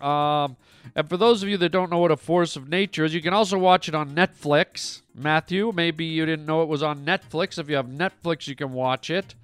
Um, 0.00 0.56
and 0.94 1.06
for 1.08 1.18
those 1.18 1.42
of 1.42 1.50
you 1.50 1.58
that 1.58 1.68
don't 1.70 1.90
know 1.90 1.98
what 1.98 2.10
a 2.10 2.16
force 2.16 2.56
of 2.56 2.70
nature 2.70 3.04
is, 3.04 3.14
you 3.14 3.20
can 3.20 3.34
also 3.34 3.58
watch 3.58 3.86
it 3.86 3.94
on 3.94 4.14
Netflix. 4.14 5.02
Matthew, 5.14 5.72
maybe 5.74 6.06
you 6.06 6.24
didn't 6.24 6.46
know 6.46 6.62
it 6.62 6.68
was 6.68 6.82
on 6.82 7.04
Netflix. 7.04 7.58
If 7.58 7.68
you 7.68 7.76
have 7.76 7.86
Netflix, 7.86 8.48
you 8.48 8.56
can 8.56 8.72
watch 8.72 9.10
it. 9.10 9.34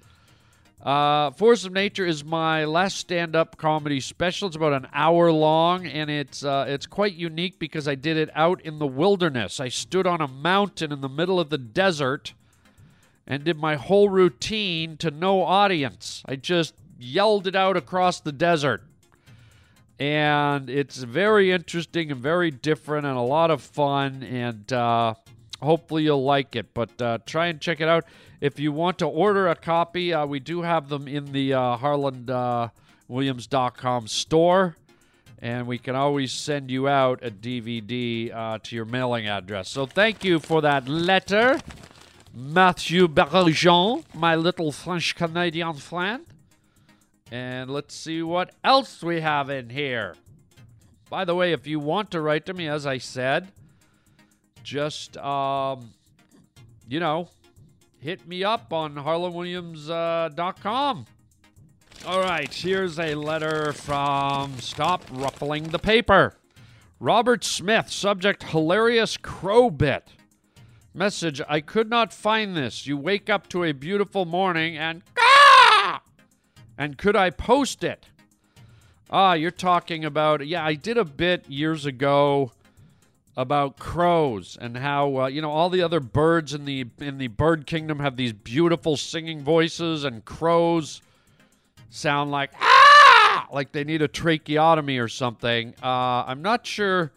Uh, 0.82 1.30
force 1.32 1.66
of 1.66 1.72
Nature 1.72 2.06
is 2.06 2.24
my 2.24 2.64
last 2.64 2.96
stand-up 2.96 3.58
comedy 3.58 4.00
special. 4.00 4.48
It's 4.48 4.56
about 4.56 4.72
an 4.72 4.88
hour 4.94 5.30
long, 5.30 5.86
and 5.86 6.08
it's 6.08 6.42
uh, 6.42 6.64
it's 6.68 6.86
quite 6.86 7.14
unique 7.14 7.58
because 7.58 7.86
I 7.86 7.94
did 7.94 8.16
it 8.16 8.30
out 8.34 8.62
in 8.62 8.78
the 8.78 8.86
wilderness. 8.86 9.60
I 9.60 9.68
stood 9.68 10.06
on 10.06 10.22
a 10.22 10.28
mountain 10.28 10.90
in 10.90 11.02
the 11.02 11.08
middle 11.08 11.38
of 11.38 11.50
the 11.50 11.58
desert 11.58 12.32
and 13.26 13.44
did 13.44 13.58
my 13.58 13.76
whole 13.76 14.08
routine 14.08 14.96
to 14.98 15.10
no 15.10 15.42
audience. 15.42 16.22
I 16.26 16.36
just 16.36 16.74
yelled 16.98 17.46
it 17.46 17.54
out 17.54 17.76
across 17.76 18.20
the 18.20 18.32
desert. 18.32 18.82
And 19.98 20.70
it's 20.70 20.96
very 20.96 21.52
interesting 21.52 22.10
and 22.10 22.22
very 22.22 22.50
different 22.50 23.06
and 23.06 23.16
a 23.16 23.22
lot 23.22 23.50
of 23.50 23.60
fun. 23.60 24.22
And 24.22 24.72
uh, 24.72 25.14
hopefully 25.62 26.04
you'll 26.04 26.24
like 26.24 26.56
it. 26.56 26.72
But 26.72 27.00
uh, 27.02 27.18
try 27.26 27.48
and 27.48 27.60
check 27.60 27.80
it 27.80 27.88
out. 27.88 28.06
If 28.40 28.58
you 28.58 28.72
want 28.72 28.98
to 28.98 29.06
order 29.06 29.46
a 29.48 29.54
copy, 29.54 30.12
uh, 30.14 30.24
we 30.24 30.40
do 30.40 30.62
have 30.62 30.88
them 30.88 31.06
in 31.06 31.32
the 31.32 31.52
uh, 31.52 31.76
HarlandWilliams.com 31.76 34.08
store. 34.08 34.76
And 35.42 35.66
we 35.66 35.78
can 35.78 35.94
always 35.94 36.32
send 36.32 36.70
you 36.70 36.88
out 36.88 37.22
a 37.22 37.30
DVD 37.30 38.34
uh, 38.34 38.58
to 38.62 38.76
your 38.76 38.86
mailing 38.86 39.28
address. 39.28 39.70
So 39.70 39.86
thank 39.86 40.24
you 40.24 40.38
for 40.38 40.62
that 40.62 40.88
letter. 40.88 41.60
Mathieu 42.34 43.08
Bergeron, 43.08 44.04
my 44.14 44.36
little 44.36 44.72
French 44.72 45.14
Canadian 45.14 45.74
friend. 45.74 46.24
And 47.30 47.70
let's 47.70 47.94
see 47.94 48.22
what 48.22 48.54
else 48.64 49.02
we 49.02 49.20
have 49.20 49.50
in 49.50 49.68
here. 49.70 50.16
By 51.08 51.24
the 51.24 51.34
way, 51.34 51.52
if 51.52 51.66
you 51.66 51.80
want 51.80 52.10
to 52.12 52.20
write 52.20 52.46
to 52.46 52.54
me, 52.54 52.68
as 52.68 52.86
I 52.86 52.98
said, 52.98 53.48
just, 54.62 55.16
um, 55.16 55.90
you 56.88 57.00
know, 57.00 57.28
hit 58.00 58.26
me 58.26 58.42
up 58.42 58.72
on 58.72 58.94
harlandwilliams.com. 58.94 61.06
All 62.06 62.20
right, 62.20 62.50
here's 62.52 62.98
a 62.98 63.14
letter 63.14 63.74
from 63.74 64.58
Stop 64.58 65.04
Ruffling 65.12 65.64
the 65.64 65.78
Paper. 65.78 66.34
Robert 66.98 67.44
Smith, 67.44 67.90
subject 67.90 68.44
hilarious 68.44 69.18
crow 69.18 69.68
bit. 69.70 70.08
Message 70.94 71.42
I 71.48 71.60
could 71.60 71.90
not 71.90 72.12
find 72.12 72.56
this. 72.56 72.86
You 72.86 72.96
wake 72.96 73.30
up 73.30 73.48
to 73.50 73.62
a 73.64 73.72
beautiful 73.72 74.24
morning 74.24 74.76
and 74.76 75.02
ah! 75.18 76.02
And 76.76 76.98
could 76.98 77.16
I 77.16 77.30
post 77.30 77.84
it? 77.84 78.06
Ah, 79.10 79.34
you're 79.34 79.50
talking 79.50 80.04
about 80.04 80.46
yeah, 80.46 80.64
I 80.64 80.74
did 80.74 80.96
a 80.96 81.04
bit 81.04 81.48
years 81.48 81.84
ago 81.84 82.52
about 83.36 83.78
crows 83.78 84.58
and 84.60 84.76
how 84.76 85.16
uh, 85.22 85.26
you 85.26 85.40
know 85.40 85.50
all 85.50 85.70
the 85.70 85.82
other 85.82 86.00
birds 86.00 86.52
in 86.52 86.64
the 86.64 86.86
in 86.98 87.18
the 87.18 87.28
bird 87.28 87.66
kingdom 87.66 88.00
have 88.00 88.16
these 88.16 88.32
beautiful 88.32 88.96
singing 88.96 89.42
voices 89.42 90.04
and 90.04 90.24
crows 90.24 91.00
sound 91.90 92.30
like 92.30 92.50
ah 92.60 93.48
like 93.52 93.72
they 93.72 93.84
need 93.84 94.02
a 94.02 94.08
tracheotomy 94.08 94.98
or 94.98 95.08
something. 95.08 95.74
Uh, 95.82 96.24
I'm 96.26 96.42
not 96.42 96.66
sure 96.66 97.12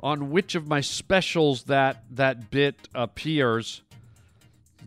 on 0.00 0.30
which 0.30 0.54
of 0.54 0.66
my 0.66 0.80
specials 0.80 1.64
that 1.64 2.04
that 2.10 2.50
bit 2.50 2.88
appears. 2.94 3.82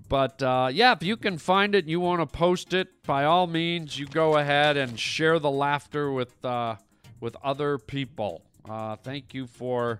But 0.09 0.41
uh, 0.41 0.69
yeah, 0.71 0.93
if 0.93 1.03
you 1.03 1.17
can 1.17 1.37
find 1.37 1.75
it 1.75 1.79
and 1.79 1.89
you 1.89 1.99
want 1.99 2.21
to 2.21 2.25
post 2.25 2.73
it, 2.73 3.03
by 3.03 3.25
all 3.25 3.45
means, 3.45 3.99
you 3.99 4.05
go 4.05 4.37
ahead 4.37 4.77
and 4.77 4.97
share 4.97 5.37
the 5.37 5.51
laughter 5.51 6.11
with 6.11 6.43
uh, 6.45 6.75
with 7.19 7.35
other 7.43 7.77
people. 7.77 8.41
Uh, 8.67 8.95
thank 8.95 9.33
you 9.33 9.47
for 9.47 9.99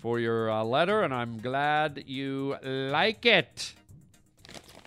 for 0.00 0.20
your 0.20 0.50
uh, 0.50 0.64
letter, 0.64 1.02
and 1.02 1.12
I'm 1.12 1.38
glad 1.38 2.04
you 2.06 2.56
like 2.62 3.26
it. 3.26 3.74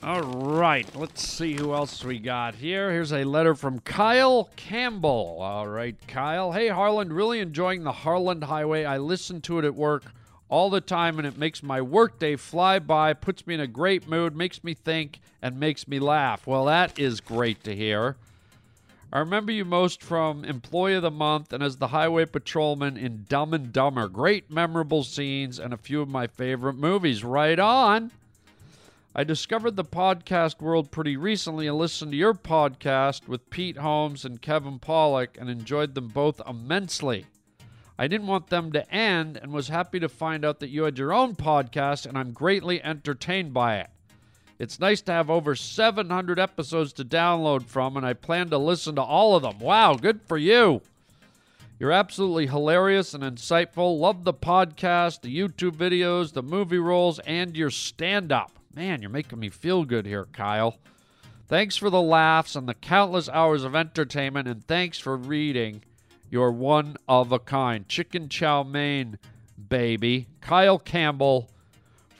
All 0.04 0.24
right, 0.24 0.88
let's 0.96 1.22
see 1.22 1.54
who 1.54 1.76
else 1.76 2.04
we 2.04 2.18
got 2.18 2.56
here. 2.56 2.92
Here's 2.92 3.14
a 3.14 3.24
letter 3.24 3.54
from 3.54 3.80
Kyle 3.82 4.50
Campbell. 4.56 5.38
All 5.40 5.68
right, 5.68 5.96
Kyle. 6.08 6.52
Hey, 6.52 6.70
Harland, 6.70 7.14
really 7.14 7.40
enjoying 7.40 7.84
the 7.84 7.92
Harland 7.92 8.46
Highway. 8.46 8.84
I 8.84 8.98
listen 8.98 9.42
to 9.42 9.60
it 9.60 9.66
at 9.66 9.76
work 9.76 10.06
all 10.50 10.72
the 10.72 10.82
time, 10.82 11.20
and 11.20 11.28
it 11.28 11.38
makes 11.38 11.62
my 11.62 11.82
workday 11.82 12.36
fly 12.36 12.80
by, 12.80 13.14
puts 13.14 13.46
me 13.46 13.54
in 13.54 13.60
a 13.60 13.68
great 13.68 14.08
mood, 14.08 14.36
makes 14.36 14.64
me 14.64 14.74
think, 14.74 15.20
and 15.40 15.60
makes 15.60 15.88
me 15.88 16.00
laugh. 16.00 16.48
Well, 16.48 16.66
that 16.66 16.98
is 16.98 17.22
great 17.22 17.64
to 17.66 17.76
hear. 17.76 18.18
I 19.14 19.20
remember 19.20 19.52
you 19.52 19.66
most 19.66 20.02
from 20.02 20.46
Employee 20.46 20.94
of 20.94 21.02
the 21.02 21.12
Month 21.12 21.52
and 21.52 21.62
as 21.62 21.76
the 21.76 21.90
highway 21.90 22.26
patrolman 22.26 22.96
in 22.96 23.26
Dumb 23.28 23.54
and 23.54 23.74
Dumber. 23.74 24.08
Great 24.08 24.50
memorable 24.50 25.04
scenes 25.04 25.60
and 25.60 25.74
a 25.74 25.78
few 25.78 26.02
of 26.02 26.08
my 26.08 26.28
favorite 26.28 26.78
movies. 26.78 27.22
Right 27.22 27.60
on. 27.60 28.12
I 29.14 29.26
discovered 29.26 29.76
the 29.76 29.84
podcast 29.84 30.62
world 30.62 30.92
pretty 30.92 31.18
recently 31.18 31.68
and 31.68 31.78
listened 31.78 32.14
to 32.14 32.18
your 32.18 32.34
podcast 32.34 33.28
with 33.28 33.50
Pete 33.50 33.80
Holmes 33.80 34.24
and 34.24 34.42
Kevin 34.42 34.80
Pollak 34.80 35.38
and 35.38 35.50
enjoyed 35.50 35.94
them 35.94 36.08
both 36.08 36.40
immensely. 36.48 37.26
I 38.00 38.08
didn't 38.08 38.28
want 38.28 38.48
them 38.48 38.72
to 38.72 38.90
end 38.90 39.36
and 39.36 39.52
was 39.52 39.68
happy 39.68 40.00
to 40.00 40.08
find 40.08 40.46
out 40.46 40.62
that 40.62 40.70
you 40.70 40.84
had 40.84 40.98
your 40.98 41.12
own 41.12 41.36
podcast, 41.36 42.06
and 42.06 42.18
I'm 42.18 42.32
greatly 42.32 42.82
entertained 42.82 43.54
by 43.54 43.80
it. 43.80 43.90
It's 44.62 44.80
nice 44.80 45.02
to 45.02 45.12
have 45.12 45.32
over 45.32 45.56
700 45.56 46.38
episodes 46.38 46.94
to 46.94 47.04
download 47.04 47.64
from, 47.64 47.98
and 47.98 48.06
I 48.06 48.14
plan 48.14 48.52
to 48.52 48.60
listen 48.60 48.94
to 48.94 49.02
all 49.02 49.36
of 49.36 49.42
them. 49.42 49.58
Wow, 49.58 49.96
good 49.96 50.22
for 50.22 50.38
you! 50.38 50.84
You're 51.80 51.92
absolutely 51.92 52.46
hilarious 52.46 53.16
and 53.16 53.24
insightful. 53.24 53.98
Love 53.98 54.24
the 54.24 54.36
podcast, 54.36 55.22
the 55.22 55.36
YouTube 55.36 55.78
videos, 55.78 56.34
the 56.34 56.44
movie 56.44 56.78
roles, 56.78 57.18
and 57.26 57.58
your 57.58 57.72
stand 57.72 58.32
up. 58.32 58.52
Man, 58.76 59.02
you're 59.02 59.10
making 59.10 59.40
me 59.40 59.50
feel 59.50 59.84
good 59.84 60.06
here, 60.06 60.28
Kyle. 60.32 60.78
Thanks 61.48 61.76
for 61.76 61.90
the 61.90 62.00
laughs 62.00 62.56
and 62.56 62.70
the 62.70 62.76
countless 62.76 63.30
hours 63.30 63.64
of 63.64 63.76
entertainment, 63.76 64.48
and 64.48 64.68
thanks 64.68 65.00
for 65.00 65.18
reading 65.18 65.82
your 66.30 66.52
one 66.52 66.98
of 67.10 67.32
a 67.32 67.40
kind. 67.40 67.90
Chicken 67.90 68.30
chow 68.30 68.62
mein, 68.62 69.18
baby. 69.70 70.28
Kyle 70.40 70.78
Campbell 70.78 71.50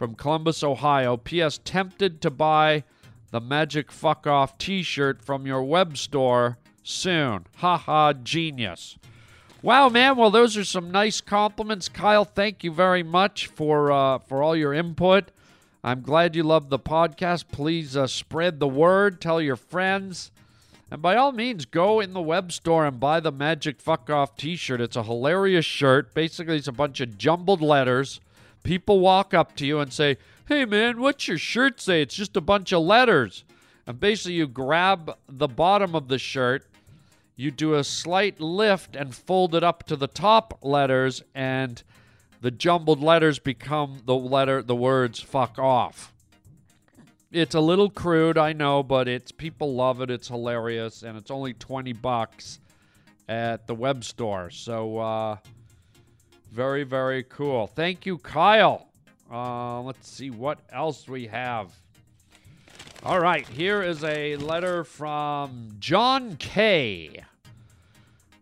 from 0.02 0.16
Columbus, 0.16 0.64
Ohio. 0.64 1.16
P.S. 1.16 1.60
Tempted 1.64 2.22
to 2.22 2.32
buy 2.32 2.84
the 3.30 3.40
Magic 3.40 3.92
Fuck 3.92 4.26
Off 4.26 4.58
t 4.58 4.82
shirt 4.82 5.24
from 5.24 5.46
your 5.46 5.62
web 5.62 5.96
store 5.96 6.58
soon. 6.82 7.46
Haha, 7.58 8.14
genius. 8.14 8.98
Wow, 9.62 9.90
man. 9.90 10.18
Well, 10.18 10.32
those 10.32 10.58
are 10.58 10.64
some 10.64 10.90
nice 10.90 11.22
compliments, 11.22 11.88
Kyle. 11.88 12.26
Thank 12.26 12.64
you 12.64 12.72
very 12.72 13.04
much 13.04 13.46
for 13.46 13.92
uh, 13.92 14.18
for 14.18 14.42
all 14.42 14.56
your 14.56 14.74
input. 14.74 15.30
I'm 15.84 16.02
glad 16.02 16.36
you 16.36 16.42
love 16.42 16.72
the 16.72 16.80
podcast. 16.80 17.50
Please 17.52 17.96
uh, 17.96 18.08
spread 18.08 18.60
the 18.60 18.68
word. 18.68 19.22
Tell 19.22 19.40
your 19.40 19.56
friends. 19.56 20.32
And 20.90 21.00
by 21.00 21.16
all 21.16 21.32
means, 21.32 21.66
go 21.66 22.00
in 22.00 22.14
the 22.14 22.22
web 22.22 22.52
store 22.52 22.88
and 22.88 23.00
buy 23.00 23.20
the 23.20 23.32
Magic 23.32 23.80
Fuck 23.80 24.10
Off 24.10 24.36
t 24.36 24.56
shirt. 24.56 24.82
It's 24.82 24.96
a 24.96 25.04
hilarious 25.04 25.64
shirt. 25.64 26.16
Basically, 26.16 26.58
it's 26.58 26.68
a 26.68 26.72
bunch 26.72 27.02
of 27.02 27.20
jumbled 27.20 27.62
letters. 27.62 28.20
People 28.64 29.00
walk 29.00 29.34
up 29.34 29.56
to 29.58 29.66
you 29.66 29.80
and 29.80 29.92
say, 29.92 30.18
Hey, 30.48 30.66
man, 30.66 31.00
what's 31.00 31.28
your 31.28 31.38
shirt 31.38 31.80
say? 31.80 32.02
It's 32.02 32.16
just 32.16 32.36
a 32.36 32.42
bunch 32.42 32.72
of 32.72 32.82
letters. 32.84 33.44
And 33.88 34.00
basically, 34.00 34.34
you 34.34 34.48
grab 34.48 35.18
the 35.28 35.48
bottom 35.48 35.96
of 35.96 36.08
the 36.08 36.20
shirt, 36.20 36.66
you 37.36 37.52
do 37.52 37.74
a 37.74 37.84
slight 37.84 38.40
lift 38.40 38.96
and 38.96 39.16
fold 39.16 39.56
it 39.56 39.64
up 39.64 39.84
to 39.84 39.96
the 39.96 40.08
top 40.08 40.60
letters, 40.62 41.24
and 41.34 41.82
the 42.42 42.52
jumbled 42.52 43.02
letters 43.02 43.40
become 43.40 44.02
the 44.06 44.16
letter, 44.16 44.62
the 44.62 44.76
words 44.76 45.20
fuck 45.20 45.58
off. 45.58 46.14
It's 47.32 47.56
a 47.56 47.62
little 47.62 47.90
crude, 47.90 48.38
I 48.38 48.54
know, 48.54 48.84
but 48.84 49.08
it's 49.08 49.32
people 49.32 49.74
love 49.74 50.02
it. 50.02 50.12
It's 50.12 50.28
hilarious, 50.28 51.02
and 51.02 51.18
it's 51.18 51.32
only 51.32 51.54
20 51.54 51.94
bucks 51.94 52.60
at 53.30 53.68
the 53.68 53.76
web 53.76 54.04
store. 54.04 54.50
So, 54.50 54.98
uh, 54.98 55.38
very, 56.52 56.84
very 56.84 57.24
cool. 57.24 57.68
Thank 57.68 58.06
you, 58.06 58.18
Kyle. 58.18 58.88
Uh, 59.32 59.82
let's 59.82 60.08
see 60.10 60.30
what 60.30 60.60
else 60.72 61.08
we 61.08 61.28
have. 61.28 61.72
All 63.04 63.20
right, 63.20 63.48
here 63.48 63.82
is 63.82 64.04
a 64.04 64.36
letter 64.36 64.84
from 64.84 65.70
John 65.80 66.36
K. 66.36 67.24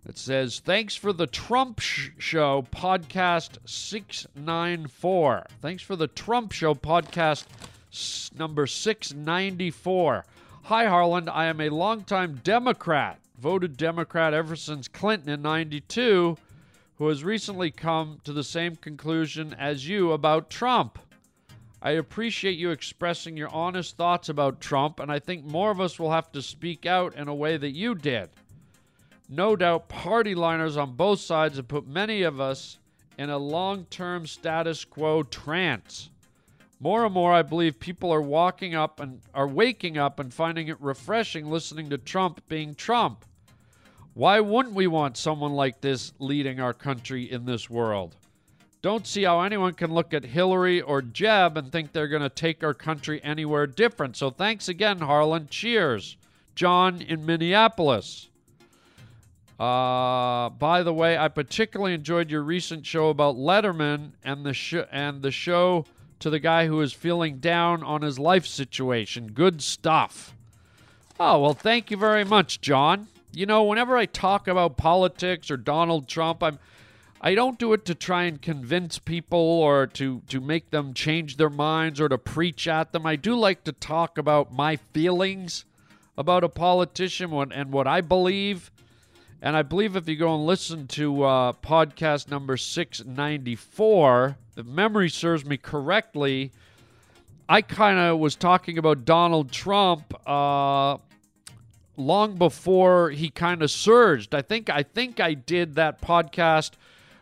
It 0.07 0.17
says, 0.17 0.59
Thanks 0.59 0.95
for 0.95 1.13
the 1.13 1.27
Trump 1.27 1.79
sh- 1.79 2.09
Show 2.17 2.65
podcast 2.71 3.57
694. 3.65 5.45
Thanks 5.61 5.83
for 5.83 5.95
the 5.95 6.07
Trump 6.07 6.51
Show 6.51 6.73
podcast 6.73 7.45
s- 7.93 8.31
number 8.37 8.65
694. 8.65 10.25
Hi, 10.63 10.85
Harland. 10.87 11.29
I 11.29 11.45
am 11.45 11.61
a 11.61 11.69
longtime 11.69 12.41
Democrat, 12.43 13.19
voted 13.37 13.77
Democrat 13.77 14.33
ever 14.33 14.55
since 14.55 14.87
Clinton 14.87 15.29
in 15.29 15.41
92, 15.43 16.37
who 16.99 17.07
has 17.07 17.23
recently 17.23 17.71
come 17.71 18.19
to 18.25 18.33
the 18.33 18.43
same 18.43 18.75
conclusion 18.75 19.55
as 19.57 19.87
you 19.87 20.11
about 20.11 20.49
Trump. 20.49 20.99
I 21.81 21.91
appreciate 21.91 22.57
you 22.57 22.71
expressing 22.71 23.37
your 23.37 23.47
honest 23.47 23.95
thoughts 23.95 24.27
about 24.27 24.59
Trump, 24.59 24.99
and 24.99 25.09
I 25.09 25.17
think 25.17 25.45
more 25.45 25.71
of 25.71 25.79
us 25.79 25.97
will 25.97 26.11
have 26.11 26.29
to 26.33 26.41
speak 26.41 26.85
out 26.85 27.15
in 27.15 27.29
a 27.29 27.33
way 27.33 27.55
that 27.55 27.71
you 27.71 27.95
did. 27.95 28.29
No 29.29 29.55
doubt 29.55 29.87
party 29.87 30.35
liners 30.35 30.75
on 30.75 30.95
both 30.95 31.21
sides 31.21 31.55
have 31.55 31.69
put 31.69 31.87
many 31.87 32.23
of 32.23 32.41
us 32.41 32.79
in 33.17 33.29
a 33.29 33.37
long 33.37 33.85
term 33.85 34.27
status 34.27 34.83
quo 34.83 35.23
trance. 35.23 36.09
More 36.81 37.05
and 37.05 37.13
more, 37.13 37.31
I 37.31 37.43
believe 37.43 37.79
people 37.79 38.11
are 38.11 38.21
walking 38.21 38.75
up 38.75 38.99
and 38.99 39.21
are 39.33 39.47
waking 39.47 39.97
up 39.97 40.19
and 40.19 40.33
finding 40.33 40.67
it 40.67 40.81
refreshing 40.81 41.49
listening 41.49 41.89
to 41.91 41.97
Trump 41.97 42.41
being 42.49 42.75
Trump. 42.75 43.23
Why 44.13 44.39
wouldn't 44.39 44.75
we 44.75 44.87
want 44.87 45.17
someone 45.17 45.53
like 45.53 45.81
this 45.81 46.13
leading 46.19 46.59
our 46.59 46.73
country 46.73 47.31
in 47.31 47.45
this 47.45 47.69
world? 47.69 48.15
Don't 48.81 49.05
see 49.05 49.23
how 49.23 49.41
anyone 49.41 49.73
can 49.73 49.93
look 49.93 50.13
at 50.13 50.23
Hillary 50.23 50.81
or 50.81 51.01
Jeb 51.01 51.57
and 51.57 51.71
think 51.71 51.91
they're 51.91 52.07
going 52.07 52.21
to 52.21 52.29
take 52.29 52.63
our 52.63 52.73
country 52.73 53.21
anywhere 53.23 53.67
different. 53.67 54.15
So 54.15 54.29
thanks 54.29 54.69
again, 54.69 54.99
Harland. 54.99 55.49
Cheers. 55.49 56.17
John 56.55 57.01
in 57.01 57.25
Minneapolis. 57.25 58.29
Uh, 59.59 60.49
by 60.49 60.83
the 60.83 60.93
way, 60.93 61.17
I 61.17 61.27
particularly 61.27 61.93
enjoyed 61.93 62.31
your 62.31 62.43
recent 62.43 62.85
show 62.85 63.09
about 63.09 63.35
Letterman 63.35 64.11
and 64.23 64.45
the 64.45 64.53
sh- 64.53 64.87
and 64.89 65.21
the 65.21 65.31
show 65.31 65.85
to 66.19 66.29
the 66.29 66.39
guy 66.39 66.67
who 66.67 66.79
is 66.79 66.93
feeling 66.93 67.39
down 67.39 67.83
on 67.83 68.01
his 68.01 68.17
life 68.17 68.45
situation. 68.45 69.33
Good 69.33 69.61
stuff. 69.61 70.33
Oh, 71.19 71.41
well, 71.41 71.53
thank 71.53 71.91
you 71.91 71.97
very 71.97 72.23
much, 72.23 72.61
John. 72.61 73.07
You 73.31 73.45
know, 73.45 73.63
whenever 73.63 73.95
I 73.95 74.05
talk 74.05 74.47
about 74.47 74.77
politics 74.77 75.51
or 75.51 75.57
Donald 75.57 76.07
Trump, 76.07 76.41
I'm 76.41 76.59
I 77.21 77.35
don't 77.35 77.59
do 77.59 77.73
it 77.73 77.83
to 77.85 77.95
try 77.95 78.23
and 78.23 78.41
convince 78.41 78.97
people 78.97 79.39
or 79.39 79.87
to 79.87 80.21
to 80.29 80.39
make 80.39 80.71
them 80.71 80.93
change 80.93 81.37
their 81.37 81.49
minds 81.49 81.99
or 81.99 82.09
to 82.09 82.17
preach 82.17 82.67
at 82.67 82.91
them. 82.91 83.05
I 83.05 83.17
do 83.17 83.35
like 83.35 83.65
to 83.65 83.71
talk 83.71 84.17
about 84.17 84.53
my 84.53 84.77
feelings 84.77 85.65
about 86.17 86.43
a 86.43 86.49
politician 86.49 87.33
and 87.51 87.71
what 87.71 87.87
I 87.87 88.01
believe. 88.01 88.71
And 89.41 89.55
I 89.55 89.61
believe 89.61 89.95
if 89.95 90.07
you 90.09 90.17
go 90.17 90.35
and 90.35 90.45
listen 90.45 90.85
to 90.87 91.23
uh, 91.23 91.53
podcast 91.53 92.29
number 92.29 92.57
694, 92.57 94.37
if 94.57 94.65
memory 94.65 95.09
serves 95.09 95.45
me 95.45 95.55
correctly, 95.55 96.51
I 97.47 97.61
kind 97.61 97.97
of 97.97 98.19
was 98.19 98.35
talking 98.35 98.77
about 98.77 99.05
Donald 99.05 99.49
Trump 99.49 100.13
uh, 100.27 100.97
long 101.99 102.35
before 102.35 103.11
he 103.11 103.29
kind 103.29 103.61
of 103.61 103.69
surged. 103.69 104.33
I 104.33 104.41
think 104.41 104.69
I 104.69 104.83
think 104.83 105.19
I 105.19 105.33
did 105.33 105.75
that 105.75 106.01
podcast 106.01 106.71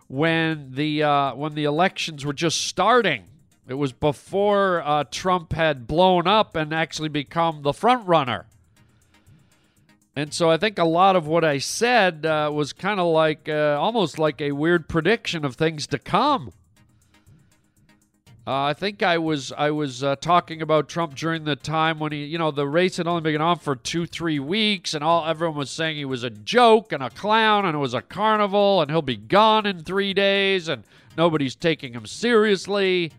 when 0.08 0.72
the 0.72 1.04
uh, 1.04 1.36
when 1.36 1.56
the 1.56 1.66
elections 1.66 2.26
were 2.26 2.34
just 2.34 2.62
starting. 2.62 3.26
It 3.68 3.74
was 3.74 3.92
before 3.92 4.82
uh, 4.86 5.04
Trump 5.12 5.52
had 5.52 5.88
blown 5.88 6.26
up 6.26 6.56
and 6.56 6.74
actually 6.74 7.10
become 7.10 7.64
the 7.64 7.74
front 7.74 8.08
runner. 8.08 8.46
And 10.16 10.34
so 10.34 10.50
I 10.50 10.58
think 10.58 10.80
a 10.80 10.86
lot 10.86 11.16
of 11.16 11.28
what 11.28 11.44
I 11.44 11.60
said 11.60 12.26
uh, 12.26 12.50
was 12.52 12.74
kind 12.74 13.00
of 13.00 13.08
like 13.08 13.48
uh, 13.50 13.78
almost 13.80 14.18
like 14.18 14.42
a 14.42 14.54
weird 14.54 14.88
prediction 14.88 15.46
of 15.46 15.56
things 15.56 15.86
to 15.88 16.00
come. 16.00 16.54
Uh, 18.48 18.64
I 18.64 18.74
think 18.74 19.04
I 19.04 19.18
was 19.18 19.52
I 19.52 19.72
was 19.72 20.06
uh, 20.06 20.16
talking 20.16 20.62
about 20.62 20.88
Trump 20.88 21.16
during 21.16 21.44
the 21.44 21.58
time 21.58 22.00
when 22.00 22.14
he, 22.14 22.24
you 22.24 22.38
know, 22.38 22.50
the 22.50 22.66
race 22.66 22.96
had 22.96 23.06
only 23.06 23.20
been 23.20 23.42
on 23.42 23.60
for 23.60 23.76
two 23.76 24.06
three 24.06 24.40
weeks, 24.40 24.94
and 24.94 25.04
all 25.04 25.26
everyone 25.26 25.58
was 25.58 25.70
saying 25.70 25.98
he 25.98 26.06
was 26.06 26.24
a 26.24 26.30
joke 26.30 26.94
and 26.94 27.04
a 27.04 27.10
clown, 27.10 27.66
and 27.66 27.76
it 27.76 27.80
was 27.80 27.94
a 27.94 28.02
carnival, 28.02 28.82
and 28.82 28.90
he'll 28.90 29.02
be 29.02 29.18
gone 29.18 29.66
in 29.66 29.84
three 29.84 30.14
days, 30.14 30.70
and 30.70 30.86
nobody's 31.18 31.56
taking 31.56 31.92
him 31.92 32.06
seriously. 32.06 33.12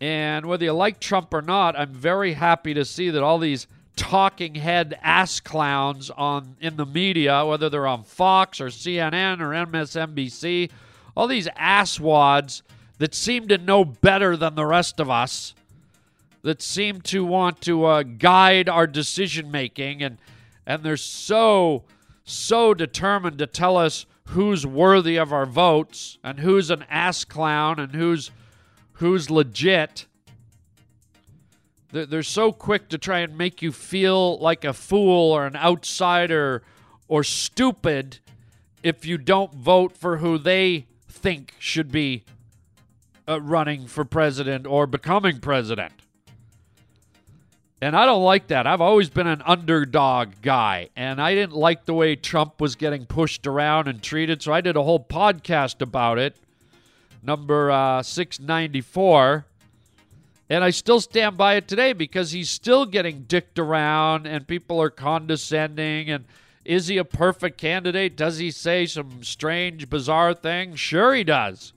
And 0.00 0.46
whether 0.46 0.66
you 0.66 0.72
like 0.72 1.00
Trump 1.00 1.34
or 1.34 1.42
not, 1.42 1.76
I'm 1.76 1.92
very 1.92 2.34
happy 2.34 2.74
to 2.74 2.84
see 2.84 3.10
that 3.10 3.24
all 3.24 3.40
these 3.40 3.66
talking 3.96 4.54
head 4.54 4.96
ass 5.02 5.40
clowns 5.40 6.10
on 6.10 6.54
in 6.60 6.76
the 6.76 6.86
media, 6.86 7.44
whether 7.44 7.68
they're 7.68 7.88
on 7.88 8.04
Fox 8.04 8.60
or 8.60 8.66
CNN 8.66 9.40
or 9.40 9.48
MSNBC, 9.66 10.70
all 11.16 11.26
these 11.26 11.48
asswads 11.48 12.62
that 12.98 13.14
seem 13.14 13.48
to 13.48 13.58
know 13.58 13.84
better 13.84 14.36
than 14.36 14.54
the 14.54 14.66
rest 14.66 15.00
of 15.00 15.10
us, 15.10 15.54
that 16.42 16.62
seem 16.62 17.00
to 17.02 17.24
want 17.24 17.60
to 17.62 17.84
uh, 17.84 18.02
guide 18.02 18.68
our 18.68 18.86
decision 18.86 19.50
making, 19.50 20.02
and 20.02 20.18
and 20.66 20.82
they're 20.82 20.96
so 20.96 21.84
so 22.24 22.74
determined 22.74 23.38
to 23.38 23.46
tell 23.46 23.76
us 23.76 24.06
who's 24.28 24.66
worthy 24.66 25.16
of 25.16 25.32
our 25.32 25.46
votes 25.46 26.18
and 26.24 26.40
who's 26.40 26.70
an 26.70 26.84
ass 26.90 27.24
clown 27.24 27.78
and 27.78 27.94
who's 27.94 28.30
who's 28.94 29.30
legit. 29.30 30.06
They're, 31.92 32.06
they're 32.06 32.22
so 32.22 32.50
quick 32.50 32.88
to 32.88 32.98
try 32.98 33.20
and 33.20 33.36
make 33.38 33.62
you 33.62 33.70
feel 33.70 34.38
like 34.38 34.64
a 34.64 34.72
fool 34.72 35.32
or 35.32 35.46
an 35.46 35.56
outsider 35.56 36.62
or 37.06 37.22
stupid 37.22 38.18
if 38.82 39.04
you 39.04 39.18
don't 39.18 39.54
vote 39.54 39.96
for 39.96 40.16
who 40.18 40.38
they 40.38 40.86
think 41.08 41.54
should 41.58 41.92
be 41.92 42.24
uh, 43.28 43.40
running 43.40 43.86
for 43.86 44.04
president 44.04 44.66
or 44.66 44.86
becoming 44.86 45.38
president. 45.40 45.92
And 47.82 47.94
I 47.94 48.06
don't 48.06 48.22
like 48.22 48.46
that. 48.46 48.66
I've 48.66 48.80
always 48.80 49.10
been 49.10 49.26
an 49.26 49.42
underdog 49.44 50.40
guy, 50.40 50.88
and 50.96 51.20
I 51.20 51.34
didn't 51.34 51.56
like 51.56 51.84
the 51.84 51.92
way 51.92 52.16
Trump 52.16 52.58
was 52.58 52.74
getting 52.74 53.04
pushed 53.04 53.46
around 53.46 53.86
and 53.86 54.02
treated, 54.02 54.42
so 54.42 54.52
I 54.52 54.62
did 54.62 54.76
a 54.76 54.82
whole 54.82 55.00
podcast 55.00 55.82
about 55.82 56.18
it, 56.18 56.36
number 57.22 57.70
uh, 57.70 58.02
694. 58.02 59.44
And 60.48 60.62
I 60.62 60.70
still 60.70 61.00
stand 61.00 61.36
by 61.36 61.54
it 61.56 61.68
today 61.68 61.92
because 61.92 62.30
he's 62.30 62.48
still 62.48 62.86
getting 62.86 63.22
dicked 63.24 63.58
around, 63.58 64.26
and 64.26 64.46
people 64.46 64.80
are 64.80 64.90
condescending. 64.90 66.08
And 66.08 66.24
is 66.64 66.86
he 66.86 66.98
a 66.98 67.04
perfect 67.04 67.58
candidate? 67.58 68.16
Does 68.16 68.38
he 68.38 68.50
say 68.52 68.86
some 68.86 69.22
strange, 69.22 69.90
bizarre 69.90 70.34
things? 70.34 70.78
Sure, 70.78 71.12
he 71.12 71.24
does. 71.24 71.72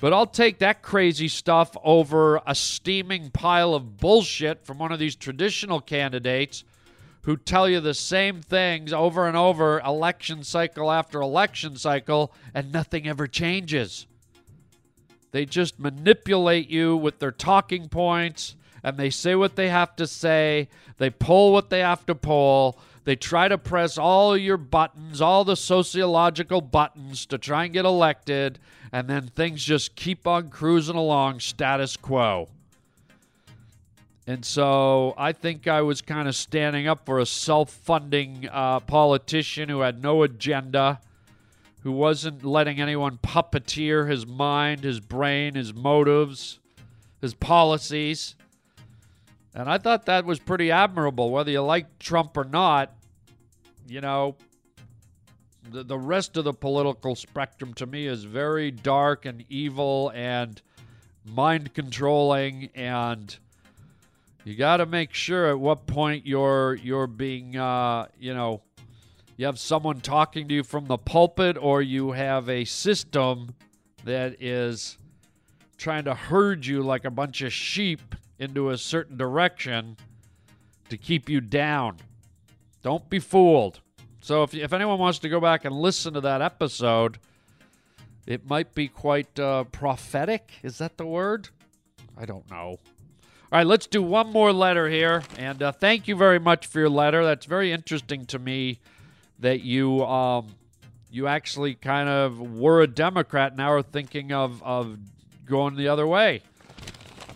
But 0.00 0.12
I'll 0.12 0.26
take 0.26 0.58
that 0.58 0.82
crazy 0.82 1.28
stuff 1.28 1.76
over 1.82 2.40
a 2.46 2.54
steaming 2.54 3.30
pile 3.30 3.74
of 3.74 3.98
bullshit 3.98 4.64
from 4.64 4.78
one 4.78 4.92
of 4.92 4.98
these 4.98 5.16
traditional 5.16 5.80
candidates 5.80 6.64
who 7.22 7.36
tell 7.36 7.68
you 7.68 7.80
the 7.80 7.94
same 7.94 8.42
things 8.42 8.92
over 8.92 9.26
and 9.26 9.36
over, 9.36 9.80
election 9.80 10.44
cycle 10.44 10.90
after 10.90 11.20
election 11.20 11.76
cycle, 11.76 12.32
and 12.52 12.72
nothing 12.72 13.08
ever 13.08 13.26
changes. 13.26 14.06
They 15.30 15.46
just 15.46 15.80
manipulate 15.80 16.68
you 16.68 16.96
with 16.96 17.18
their 17.18 17.32
talking 17.32 17.88
points 17.88 18.56
and 18.84 18.98
they 18.98 19.10
say 19.10 19.34
what 19.34 19.56
they 19.56 19.70
have 19.70 19.96
to 19.96 20.06
say. 20.06 20.68
They 20.98 21.08
pull 21.08 21.52
what 21.52 21.70
they 21.70 21.80
have 21.80 22.04
to 22.06 22.14
pull. 22.14 22.78
They 23.04 23.16
try 23.16 23.48
to 23.48 23.58
press 23.58 23.98
all 23.98 24.36
your 24.36 24.56
buttons, 24.56 25.20
all 25.20 25.44
the 25.44 25.56
sociological 25.56 26.62
buttons 26.62 27.26
to 27.26 27.38
try 27.38 27.64
and 27.64 27.72
get 27.72 27.84
elected, 27.84 28.58
and 28.92 29.08
then 29.08 29.28
things 29.28 29.62
just 29.62 29.94
keep 29.94 30.26
on 30.26 30.48
cruising 30.48 30.96
along 30.96 31.40
status 31.40 31.96
quo. 31.96 32.48
And 34.26 34.42
so 34.42 35.14
I 35.18 35.32
think 35.32 35.68
I 35.68 35.82
was 35.82 36.00
kind 36.00 36.28
of 36.28 36.34
standing 36.34 36.88
up 36.88 37.04
for 37.04 37.18
a 37.18 37.26
self 37.26 37.70
funding 37.70 38.48
uh, 38.50 38.80
politician 38.80 39.68
who 39.68 39.80
had 39.80 40.02
no 40.02 40.22
agenda, 40.22 41.00
who 41.82 41.92
wasn't 41.92 42.42
letting 42.42 42.80
anyone 42.80 43.18
puppeteer 43.22 44.08
his 44.08 44.26
mind, 44.26 44.82
his 44.82 44.98
brain, 44.98 45.56
his 45.56 45.74
motives, 45.74 46.58
his 47.20 47.34
policies. 47.34 48.34
And 49.54 49.70
I 49.70 49.78
thought 49.78 50.06
that 50.06 50.24
was 50.24 50.40
pretty 50.40 50.70
admirable, 50.70 51.30
whether 51.30 51.50
you 51.50 51.62
like 51.62 51.98
Trump 51.98 52.36
or 52.36 52.44
not. 52.44 52.92
You 53.86 54.00
know, 54.00 54.36
the, 55.70 55.84
the 55.84 55.98
rest 55.98 56.36
of 56.36 56.44
the 56.44 56.52
political 56.52 57.14
spectrum 57.14 57.72
to 57.74 57.86
me 57.86 58.06
is 58.06 58.24
very 58.24 58.70
dark 58.70 59.26
and 59.26 59.44
evil 59.48 60.10
and 60.14 60.60
mind 61.24 61.72
controlling 61.72 62.68
and 62.74 63.38
you 64.44 64.54
got 64.54 64.76
to 64.76 64.86
make 64.86 65.14
sure 65.14 65.48
at 65.48 65.58
what 65.58 65.86
point 65.86 66.26
you're 66.26 66.74
you're 66.74 67.06
being 67.06 67.56
uh, 67.56 68.06
you 68.18 68.34
know 68.34 68.60
you 69.38 69.46
have 69.46 69.58
someone 69.58 70.00
talking 70.00 70.46
to 70.48 70.54
you 70.54 70.62
from 70.62 70.84
the 70.86 70.98
pulpit 70.98 71.56
or 71.58 71.80
you 71.80 72.12
have 72.12 72.48
a 72.50 72.64
system 72.66 73.54
that 74.04 74.36
is 74.42 74.98
trying 75.78 76.04
to 76.04 76.14
herd 76.14 76.66
you 76.66 76.82
like 76.82 77.06
a 77.06 77.10
bunch 77.10 77.40
of 77.40 77.52
sheep 77.52 78.14
into 78.38 78.70
a 78.70 78.78
certain 78.78 79.16
direction 79.16 79.96
to 80.88 80.96
keep 80.96 81.28
you 81.28 81.40
down. 81.40 81.96
Don't 82.82 83.08
be 83.08 83.18
fooled. 83.18 83.80
So 84.20 84.42
if 84.42 84.54
if 84.54 84.72
anyone 84.72 84.98
wants 84.98 85.18
to 85.20 85.28
go 85.28 85.40
back 85.40 85.64
and 85.64 85.74
listen 85.74 86.14
to 86.14 86.20
that 86.22 86.42
episode, 86.42 87.18
it 88.26 88.48
might 88.48 88.74
be 88.74 88.88
quite 88.88 89.38
uh, 89.38 89.64
prophetic. 89.64 90.52
Is 90.62 90.78
that 90.78 90.96
the 90.96 91.06
word? 91.06 91.48
I 92.16 92.24
don't 92.24 92.50
know. 92.50 92.78
All 93.52 93.58
right, 93.60 93.66
let's 93.66 93.86
do 93.86 94.02
one 94.02 94.32
more 94.32 94.52
letter 94.52 94.88
here. 94.88 95.22
And 95.38 95.62
uh, 95.62 95.72
thank 95.72 96.08
you 96.08 96.16
very 96.16 96.38
much 96.38 96.66
for 96.66 96.80
your 96.80 96.88
letter. 96.88 97.24
That's 97.24 97.46
very 97.46 97.70
interesting 97.70 98.26
to 98.26 98.38
me 98.38 98.80
that 99.38 99.60
you 99.60 100.04
um, 100.04 100.48
you 101.10 101.28
actually 101.28 101.74
kind 101.74 102.08
of 102.08 102.40
were 102.40 102.80
a 102.82 102.86
Democrat 102.88 103.56
now 103.56 103.70
are 103.70 103.82
thinking 103.82 104.32
of, 104.32 104.60
of 104.62 104.98
going 105.44 105.76
the 105.76 105.86
other 105.86 106.06
way. 106.06 106.42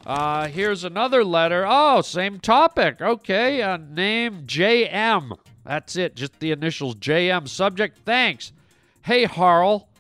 Uh, 0.09 0.49
here's 0.49 0.85
another 0.85 1.23
letter. 1.23 1.67
Oh, 1.69 2.01
same 2.01 2.41
topic. 2.41 3.03
Okay, 3.03 3.61
uh, 3.61 3.77
name 3.77 4.45
JM. 4.47 5.37
That's 5.67 5.97
it, 5.97 6.17
just 6.17 6.41
the 6.41 6.51
initials 6.51 6.95
JM. 6.95 7.47
Subject, 7.47 7.99
thanks. 8.07 8.53
Hey, 9.03 9.25
Harl. 9.25 9.91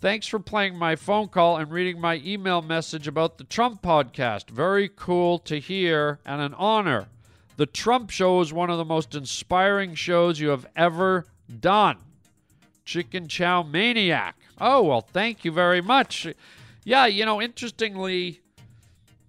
Thanks 0.00 0.26
for 0.26 0.40
playing 0.40 0.74
my 0.74 0.96
phone 0.96 1.28
call 1.28 1.58
and 1.58 1.70
reading 1.70 2.00
my 2.00 2.20
email 2.24 2.60
message 2.60 3.06
about 3.06 3.38
the 3.38 3.44
Trump 3.44 3.82
podcast. 3.82 4.50
Very 4.50 4.88
cool 4.88 5.38
to 5.38 5.60
hear 5.60 6.18
and 6.26 6.42
an 6.42 6.54
honor. 6.54 7.06
The 7.56 7.66
Trump 7.66 8.10
show 8.10 8.40
is 8.40 8.52
one 8.52 8.68
of 8.68 8.78
the 8.78 8.84
most 8.84 9.14
inspiring 9.14 9.94
shows 9.94 10.40
you 10.40 10.48
have 10.48 10.66
ever 10.74 11.26
done. 11.60 11.98
Chicken 12.84 13.28
Chow 13.28 13.62
Maniac. 13.62 14.34
Oh, 14.60 14.82
well, 14.82 15.02
thank 15.02 15.44
you 15.44 15.52
very 15.52 15.80
much. 15.80 16.26
Yeah, 16.82 17.06
you 17.06 17.24
know, 17.24 17.40
interestingly, 17.40 18.41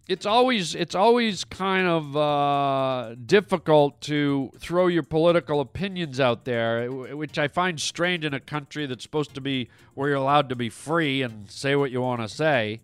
it's 0.08 0.26
always 0.26 0.76
it's 0.76 0.96
always 0.96 1.46
kind 1.46 1.88
of 1.88 2.18
uh, 2.18 3.16
difficult 3.26 4.02
to 4.02 4.52
throw 4.58 4.88
your 4.88 5.04
political 5.04 5.62
opinions 5.62 6.20
out 6.20 6.44
there, 6.44 6.92
which 6.92 7.40
I 7.40 7.48
find 7.48 7.80
strange 7.80 8.26
in 8.26 8.34
a 8.34 8.40
country 8.40 8.86
that's 8.86 9.04
supposed 9.04 9.34
to 9.36 9.42
be 9.42 9.70
where 9.94 10.10
you're 10.10 10.18
allowed 10.18 10.50
to 10.50 10.56
be 10.56 10.70
free 10.70 11.22
and 11.22 11.50
say 11.50 11.76
what 11.76 11.92
you 11.92 12.02
want 12.02 12.22
to 12.22 12.28
say. 12.28 12.82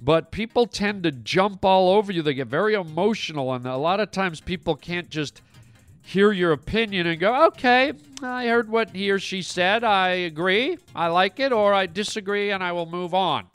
But 0.00 0.32
people 0.32 0.66
tend 0.66 1.04
to 1.04 1.12
jump 1.12 1.64
all 1.64 1.90
over 1.90 2.10
you. 2.10 2.22
They 2.22 2.34
get 2.34 2.48
very 2.48 2.74
emotional, 2.74 3.52
and 3.54 3.64
a 3.64 3.76
lot 3.76 4.00
of 4.00 4.10
times 4.10 4.40
people 4.40 4.74
can't 4.74 5.08
just 5.08 5.42
hear 6.04 6.32
your 6.32 6.50
opinion 6.50 7.06
and 7.06 7.20
go, 7.20 7.46
"Okay, 7.46 7.92
I 8.20 8.48
heard 8.48 8.68
what 8.68 8.90
he 8.90 9.12
or 9.12 9.20
she 9.20 9.42
said. 9.42 9.84
I 9.84 10.08
agree. 10.08 10.76
I 10.92 11.06
like 11.06 11.38
it, 11.38 11.52
or 11.52 11.72
I 11.72 11.86
disagree, 11.86 12.50
and 12.50 12.64
I 12.64 12.72
will 12.72 12.86
move 12.86 13.14
on." 13.14 13.46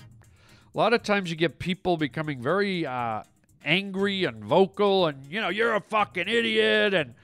A 0.78 0.80
lot 0.80 0.94
of 0.94 1.02
times 1.02 1.32
you 1.32 1.36
get 1.36 1.58
people 1.58 1.98
becoming 1.98 2.40
very 2.40 2.86
uh, 2.86 3.24
angry 3.66 4.26
and 4.26 4.44
vocal 4.44 5.08
and 5.08 5.26
you 5.26 5.42
know 5.42 5.50
you're 5.50 5.74
a 5.74 5.82
fucking 5.82 6.28
idiot 6.28 6.94
and 6.94 7.16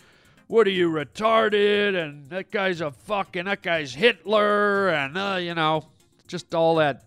what 0.47 0.65
are 0.65 0.71
you 0.71 0.89
retarded? 0.89 1.95
and 1.95 2.27
that 2.29 2.49
guy's 2.49 2.81
a 2.81 2.89
fucking 2.89 3.45
that 3.45 3.61
guy's 3.61 3.93
hitler 3.93 4.89
and 4.89 5.15
uh, 5.15 5.37
you 5.39 5.53
know 5.53 5.85
just 6.27 6.55
all 6.55 6.75
that 6.75 7.03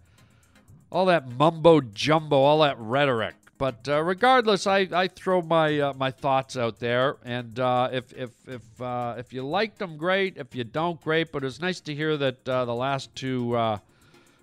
all 0.92 1.06
that 1.06 1.28
mumbo 1.36 1.80
jumbo 1.80 2.36
all 2.36 2.60
that 2.60 2.78
rhetoric. 2.78 3.34
But 3.58 3.88
uh, 3.88 4.02
regardless 4.02 4.68
I, 4.68 4.86
I 4.92 5.08
throw 5.08 5.42
my 5.42 5.80
uh, 5.80 5.94
my 5.94 6.12
thoughts 6.12 6.56
out 6.56 6.78
there. 6.78 7.16
And 7.24 7.58
uh, 7.58 7.88
if 7.90 8.12
if 8.12 8.30
if 8.46 8.80
uh, 8.80 9.14
if 9.18 9.32
you 9.32 9.44
liked 9.44 9.78
them 9.78 9.96
great. 9.96 10.36
If 10.36 10.54
you 10.54 10.62
don't 10.62 11.00
great. 11.00 11.32
But 11.32 11.42
it's 11.42 11.58
nice 11.58 11.80
to 11.80 11.94
hear 11.94 12.16
that 12.18 12.46
uh, 12.48 12.66
the 12.66 12.74
last 12.74 13.14
two 13.16 13.78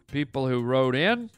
people 0.08 0.48
who 0.48 0.64
wrote 0.64 0.96
in 0.96 1.30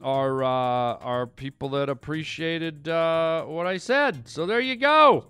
are 0.00 0.42
uh, 0.44 0.46
are 0.46 1.26
people 1.26 1.70
that 1.70 1.88
appreciated 1.88 2.88
uh, 2.88 3.44
what 3.44 3.66
I 3.66 3.78
said. 3.78 4.28
So 4.28 4.46
there 4.46 4.60
you 4.60 4.76
go. 4.76 5.26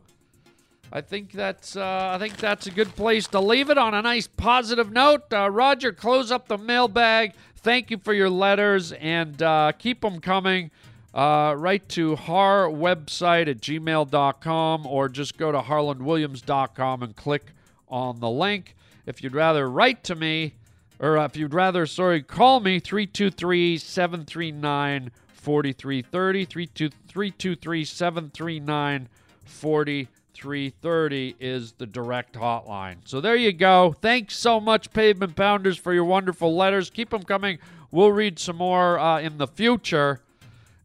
I 0.92 1.00
think 1.00 1.32
that's 1.32 1.76
uh, 1.76 2.10
I 2.14 2.18
think 2.18 2.36
that's 2.36 2.66
a 2.66 2.70
good 2.70 2.94
place 2.96 3.26
to 3.28 3.40
leave 3.40 3.70
it 3.70 3.78
on 3.78 3.94
a 3.94 4.02
nice 4.02 4.26
positive 4.26 4.90
note. 4.90 5.32
Uh, 5.32 5.50
Roger, 5.50 5.92
close 5.92 6.30
up 6.30 6.48
the 6.48 6.58
mailbag. 6.58 7.34
Thank 7.56 7.90
you 7.90 7.98
for 7.98 8.14
your 8.14 8.30
letters 8.30 8.92
and 8.92 9.42
uh, 9.42 9.72
keep 9.78 10.00
them 10.00 10.20
coming. 10.20 10.70
Uh, 11.12 11.54
write 11.56 11.88
to 11.88 12.16
har 12.16 12.68
website 12.68 13.48
at 13.48 13.60
gmail.com 13.60 14.86
or 14.86 15.08
just 15.08 15.36
go 15.36 15.50
to 15.50 15.60
harlandwilliams.com 15.60 17.02
and 17.02 17.16
click 17.16 17.52
on 17.88 18.20
the 18.20 18.30
link. 18.30 18.76
If 19.06 19.22
you'd 19.22 19.34
rather 19.34 19.68
write 19.68 20.04
to 20.04 20.14
me, 20.14 20.54
or 21.00 21.16
if 21.18 21.36
you'd 21.36 21.54
rather, 21.54 21.86
sorry, 21.86 22.22
call 22.22 22.60
me 22.60 22.80
323 22.80 23.78
739 23.78 25.10
4330. 25.28 26.44
323 26.44 27.84
739 27.84 29.08
4330 29.44 31.36
is 31.40 31.72
the 31.72 31.86
direct 31.86 32.34
hotline. 32.34 32.96
So 33.04 33.20
there 33.20 33.36
you 33.36 33.52
go. 33.52 33.94
Thanks 34.00 34.36
so 34.36 34.60
much, 34.60 34.92
Pavement 34.92 35.36
Pounders, 35.36 35.78
for 35.78 35.94
your 35.94 36.04
wonderful 36.04 36.56
letters. 36.56 36.90
Keep 36.90 37.10
them 37.10 37.22
coming. 37.22 37.58
We'll 37.90 38.12
read 38.12 38.38
some 38.38 38.56
more 38.56 38.98
uh, 38.98 39.20
in 39.20 39.38
the 39.38 39.46
future. 39.46 40.20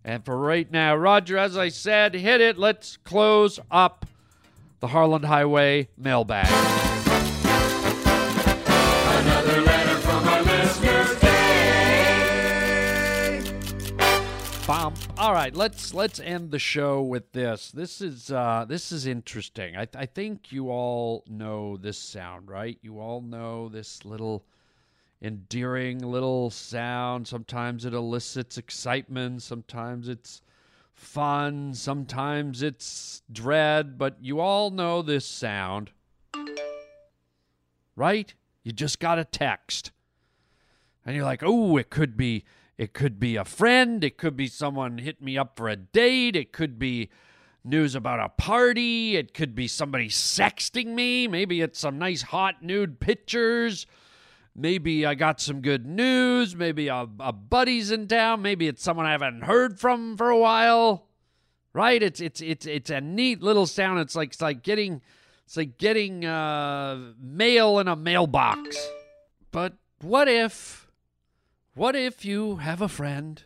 And 0.05 0.23
for 0.23 0.37
right 0.37 0.69
now, 0.71 0.95
Roger, 0.95 1.37
as 1.37 1.57
I 1.57 1.69
said, 1.69 2.13
hit 2.13 2.41
it. 2.41 2.57
Let's 2.57 2.97
close 2.97 3.59
up 3.71 4.05
the 4.79 4.87
Harland 4.87 5.25
Highway 5.25 5.87
mailbag. 5.97 6.72
All 15.23 15.31
right, 15.33 15.55
let's 15.55 15.93
let's 15.93 16.19
end 16.19 16.51
the 16.51 16.59
show 16.59 17.01
with 17.01 17.31
this. 17.31 17.71
This 17.71 18.01
is 18.01 18.29
uh, 18.29 18.65
this 18.67 18.91
is 18.91 19.07
interesting. 19.07 19.77
I, 19.77 19.87
I 19.95 20.05
think 20.05 20.51
you 20.51 20.69
all 20.69 21.23
know 21.29 21.77
this 21.77 21.97
sound, 21.97 22.49
right? 22.49 22.77
You 22.81 22.99
all 22.99 23.21
know 23.21 23.69
this 23.69 24.03
little 24.03 24.43
endearing 25.21 25.99
little 25.99 26.49
sound. 26.49 27.25
Sometimes 27.25 27.85
it 27.85 27.93
elicits 27.93 28.57
excitement. 28.57 29.43
Sometimes 29.43 30.09
it's 30.09 30.41
fun. 30.93 31.73
Sometimes 31.73 32.61
it's 32.61 33.21
dread. 33.31 33.97
But 33.97 34.17
you 34.19 34.41
all 34.41 34.71
know 34.71 35.01
this 35.01 35.25
sound, 35.25 35.91
right? 37.95 38.33
You 38.63 38.73
just 38.73 38.99
got 38.99 39.19
a 39.19 39.23
text. 39.23 39.91
And 41.05 41.15
you're 41.15 41.23
like, 41.23 41.43
oh, 41.45 41.77
it 41.77 41.89
could 41.89 42.17
be 42.17 42.43
it 42.77 42.93
could 42.93 43.19
be 43.19 43.35
a 43.35 43.45
friend, 43.45 44.03
it 44.03 44.17
could 44.17 44.35
be 44.35 44.47
someone 44.47 44.97
hit 44.97 45.21
me 45.21 45.37
up 45.37 45.57
for 45.57 45.69
a 45.69 45.75
date, 45.75 46.35
it 46.35 46.51
could 46.51 46.79
be 46.79 47.09
news 47.63 47.95
about 47.95 48.19
a 48.19 48.29
party, 48.29 49.15
it 49.15 49.33
could 49.33 49.55
be 49.55 49.67
somebody 49.67 50.09
sexting 50.09 50.87
me, 50.87 51.27
maybe 51.27 51.61
it's 51.61 51.79
some 51.79 51.97
nice 51.97 52.23
hot 52.23 52.63
nude 52.63 52.99
pictures. 52.99 53.85
maybe 54.55 55.05
I 55.05 55.15
got 55.15 55.41
some 55.41 55.61
good 55.61 55.85
news. 55.85 56.55
Maybe 56.55 56.87
a, 56.87 57.07
a 57.19 57.33
buddy's 57.33 57.91
in 57.91 58.07
town. 58.07 58.41
Maybe 58.41 58.67
it's 58.67 58.83
someone 58.83 59.05
I 59.05 59.11
haven't 59.11 59.43
heard 59.43 59.79
from 59.79 60.17
for 60.17 60.29
a 60.29 60.37
while. 60.37 61.07
Right? 61.73 62.03
It's 62.03 62.21
it's 62.21 62.39
it's 62.39 62.65
it's 62.67 62.89
a 62.91 63.01
neat 63.01 63.41
little 63.41 63.65
sound. 63.65 63.99
It's 63.99 64.15
like 64.15 64.29
it's 64.29 64.41
like 64.41 64.61
getting 64.61 65.01
it's 65.45 65.57
like 65.57 65.77
getting 65.77 66.23
uh, 66.23 67.13
mail 67.19 67.79
in 67.79 67.87
a 67.87 67.95
mailbox. 67.95 68.77
But 69.51 69.73
what 70.01 70.27
if 70.27 70.82
what 71.75 71.95
if 71.95 72.23
you 72.23 72.57
have 72.57 72.81
a 72.81 72.87
friend? 72.87 73.43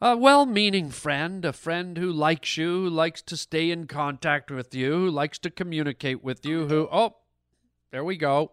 A 0.00 0.16
well 0.16 0.46
meaning 0.46 0.90
friend, 0.90 1.44
a 1.44 1.52
friend 1.52 1.98
who 1.98 2.10
likes 2.10 2.56
you, 2.56 2.84
who 2.84 2.90
likes 2.90 3.20
to 3.22 3.36
stay 3.36 3.70
in 3.70 3.86
contact 3.86 4.50
with 4.50 4.74
you, 4.74 4.92
who 4.92 5.10
likes 5.10 5.38
to 5.40 5.50
communicate 5.50 6.24
with 6.24 6.44
you, 6.46 6.66
who, 6.68 6.88
oh, 6.90 7.16
there 7.90 8.02
we 8.02 8.16
go, 8.16 8.52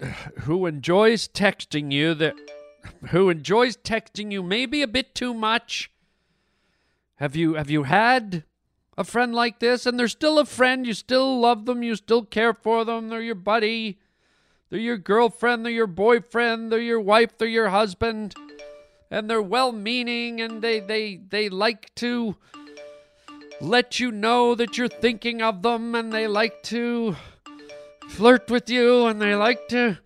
who 0.42 0.66
enjoys 0.66 1.26
texting 1.26 1.90
you, 1.90 2.14
that, 2.14 2.34
who 3.08 3.28
enjoys 3.30 3.76
texting 3.76 4.30
you 4.30 4.42
maybe 4.42 4.80
a 4.82 4.88
bit 4.88 5.14
too 5.14 5.34
much. 5.34 5.90
Have 7.16 7.34
you 7.34 7.54
have 7.54 7.70
you 7.70 7.84
had 7.84 8.44
a 8.96 9.04
friend 9.04 9.34
like 9.34 9.58
this? 9.58 9.86
And 9.86 9.98
they're 9.98 10.08
still 10.08 10.38
a 10.38 10.44
friend. 10.44 10.86
You 10.86 10.94
still 10.94 11.40
love 11.40 11.64
them. 11.64 11.82
You 11.82 11.96
still 11.96 12.24
care 12.24 12.54
for 12.54 12.84
them. 12.84 13.08
They're 13.08 13.22
your 13.22 13.34
buddy. 13.34 13.98
They're 14.76 14.82
your 14.82 14.98
girlfriend. 14.98 15.64
They're 15.64 15.72
your 15.72 15.86
boyfriend. 15.86 16.70
They're 16.70 16.78
your 16.78 17.00
wife. 17.00 17.38
They're 17.38 17.48
your 17.48 17.70
husband 17.70 18.34
and 19.10 19.30
they're 19.30 19.40
well 19.40 19.72
meaning 19.72 20.42
and 20.42 20.60
they, 20.60 20.80
they, 20.80 21.16
they 21.16 21.48
like 21.48 21.94
to 21.94 22.36
let 23.58 23.98
you 23.98 24.12
know 24.12 24.54
that 24.54 24.76
you're 24.76 24.86
thinking 24.86 25.40
of 25.40 25.62
them 25.62 25.94
and 25.94 26.12
they 26.12 26.26
like 26.26 26.62
to 26.64 27.16
flirt 28.10 28.50
with 28.50 28.68
you 28.68 29.06
and 29.06 29.18
they 29.18 29.34
like 29.34 29.66
to 29.68 29.96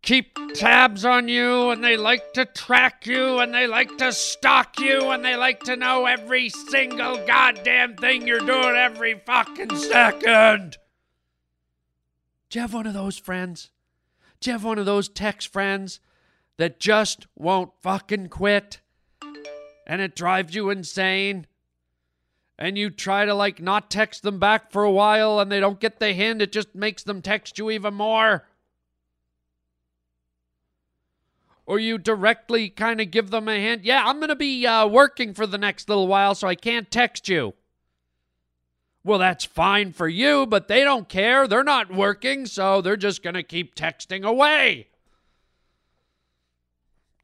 keep 0.00 0.38
tabs 0.54 1.04
on 1.04 1.28
you 1.28 1.68
and 1.68 1.84
they 1.84 1.98
like 1.98 2.32
to 2.32 2.46
track 2.46 3.06
you 3.06 3.40
and 3.40 3.52
they 3.52 3.66
like 3.66 3.98
to 3.98 4.10
stalk 4.10 4.80
you 4.80 5.10
and 5.10 5.22
they 5.22 5.36
like 5.36 5.60
to 5.64 5.76
know 5.76 6.06
every 6.06 6.48
single 6.48 7.18
goddamn 7.26 7.94
thing 7.96 8.26
you're 8.26 8.38
doing 8.38 8.74
every 8.74 9.20
fucking 9.26 9.76
second. 9.76 10.78
Do 12.48 12.58
you 12.58 12.62
have 12.62 12.74
one 12.74 12.86
of 12.86 12.94
those 12.94 13.18
friends? 13.18 13.70
Do 14.40 14.50
you 14.50 14.52
have 14.52 14.64
one 14.64 14.78
of 14.78 14.86
those 14.86 15.08
text 15.08 15.52
friends 15.52 16.00
that 16.58 16.78
just 16.78 17.26
won't 17.34 17.72
fucking 17.82 18.28
quit? 18.28 18.80
And 19.86 20.00
it 20.00 20.14
drives 20.14 20.54
you 20.54 20.70
insane? 20.70 21.46
And 22.58 22.78
you 22.78 22.90
try 22.90 23.24
to 23.24 23.34
like 23.34 23.60
not 23.60 23.90
text 23.90 24.22
them 24.22 24.38
back 24.38 24.70
for 24.70 24.84
a 24.84 24.90
while 24.90 25.40
and 25.40 25.50
they 25.50 25.60
don't 25.60 25.80
get 25.80 25.98
the 25.98 26.12
hint 26.12 26.40
it 26.40 26.52
just 26.52 26.74
makes 26.74 27.02
them 27.02 27.20
text 27.20 27.58
you 27.58 27.70
even 27.70 27.94
more? 27.94 28.46
Or 31.66 31.80
you 31.80 31.98
directly 31.98 32.70
kind 32.70 33.00
of 33.00 33.10
give 33.10 33.30
them 33.30 33.48
a 33.48 33.56
hint 33.56 33.84
yeah 33.84 34.04
i'm 34.06 34.18
going 34.18 34.28
to 34.28 34.36
be 34.36 34.64
uh, 34.64 34.86
working 34.86 35.34
for 35.34 35.48
the 35.48 35.58
next 35.58 35.88
little 35.88 36.06
while 36.06 36.34
so 36.36 36.46
i 36.46 36.54
can't 36.54 36.90
text 36.92 37.28
you 37.28 37.54
well 39.06 39.18
that's 39.18 39.44
fine 39.44 39.92
for 39.92 40.08
you 40.08 40.46
but 40.46 40.68
they 40.68 40.84
don't 40.84 41.08
care 41.08 41.48
they're 41.48 41.64
not 41.64 41.94
working 41.94 42.44
so 42.44 42.82
they're 42.82 42.96
just 42.96 43.22
going 43.22 43.34
to 43.34 43.42
keep 43.42 43.74
texting 43.74 44.24
away 44.24 44.88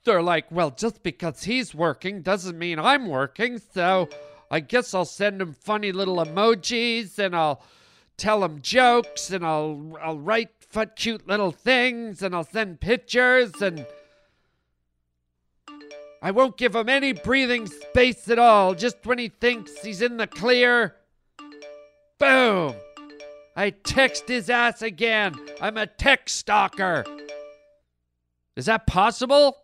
they're 0.05 0.23
like, 0.23 0.51
well, 0.51 0.71
just 0.71 1.03
because 1.03 1.45
he's 1.45 1.75
working 1.75 2.23
doesn't 2.23 2.59
mean 2.59 2.79
I'm 2.79 3.07
working, 3.07 3.61
so 3.73 4.09
I 4.51 4.61
guess 4.61 4.95
I'll 4.95 5.05
send 5.05 5.41
him 5.41 5.53
funny 5.53 5.93
little 5.93 6.17
emojis 6.17 7.19
and 7.19 7.37
I'll 7.37 7.63
tell 8.17 8.45
him 8.45 8.61
jokes 8.61 9.31
and 9.31 9.45
I'll 9.45 9.97
I'll 10.03 10.19
write 10.19 10.51
cute 10.97 11.27
little 11.27 11.53
things 11.53 12.23
and 12.23 12.35
I'll 12.35 12.45
send 12.45 12.81
pictures 12.81 13.53
and 13.61 13.87
I 16.23 16.31
won't 16.31 16.57
give 16.57 16.75
him 16.75 16.89
any 16.89 17.13
breathing 17.13 17.67
space 17.67 18.29
at 18.29 18.39
all. 18.39 18.75
Just 18.75 19.05
when 19.05 19.19
he 19.19 19.29
thinks 19.29 19.83
he's 19.83 20.03
in 20.03 20.17
the 20.17 20.27
clear, 20.27 20.97
boom! 22.23 22.77
I 23.57 23.71
text 23.71 24.29
his 24.29 24.49
ass 24.49 24.81
again. 24.81 25.35
I'm 25.61 25.77
a 25.77 25.89
text 25.89 26.37
stalker. 26.37 27.05
Is 28.55 28.67
that 28.67 28.87
possible? 28.87 29.57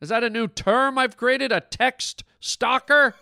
Is 0.00 0.10
that 0.10 0.22
a 0.22 0.30
new 0.30 0.46
term 0.46 0.98
I've 0.98 1.16
created? 1.16 1.50
A 1.50 1.60
text 1.60 2.22
stalker? 2.38 3.16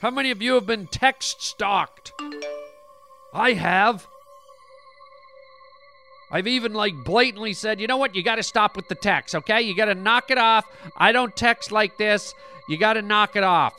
How 0.00 0.10
many 0.10 0.32
of 0.32 0.42
you 0.42 0.54
have 0.54 0.66
been 0.66 0.88
text 0.88 1.42
stalked? 1.42 2.12
I 3.32 3.52
have. 3.52 4.06
I've 6.32 6.48
even 6.48 6.74
like 6.74 6.94
blatantly 7.04 7.52
said, 7.52 7.80
you 7.80 7.86
know 7.86 7.98
what? 7.98 8.16
You 8.16 8.24
got 8.24 8.36
to 8.36 8.42
stop 8.42 8.74
with 8.74 8.88
the 8.88 8.96
text, 8.96 9.34
okay? 9.36 9.62
You 9.62 9.76
got 9.76 9.84
to 9.84 9.94
knock 9.94 10.30
it 10.32 10.38
off. 10.38 10.64
I 10.96 11.12
don't 11.12 11.36
text 11.36 11.70
like 11.70 11.98
this. 11.98 12.34
You 12.68 12.78
got 12.78 12.94
to 12.94 13.02
knock 13.02 13.36
it 13.36 13.44
off. 13.44 13.74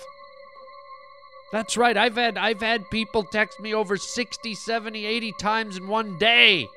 That's 1.53 1.77
right. 1.77 1.95
I've 1.95 2.15
had 2.15 2.35
I've 2.35 2.61
had 2.61 2.89
people 2.89 3.23
text 3.23 3.59
me 3.59 3.75
over 3.75 3.95
60, 3.95 4.55
70, 4.55 5.05
80 5.05 5.33
times 5.33 5.77
in 5.77 5.87
one 5.87 6.17
day. 6.17 6.67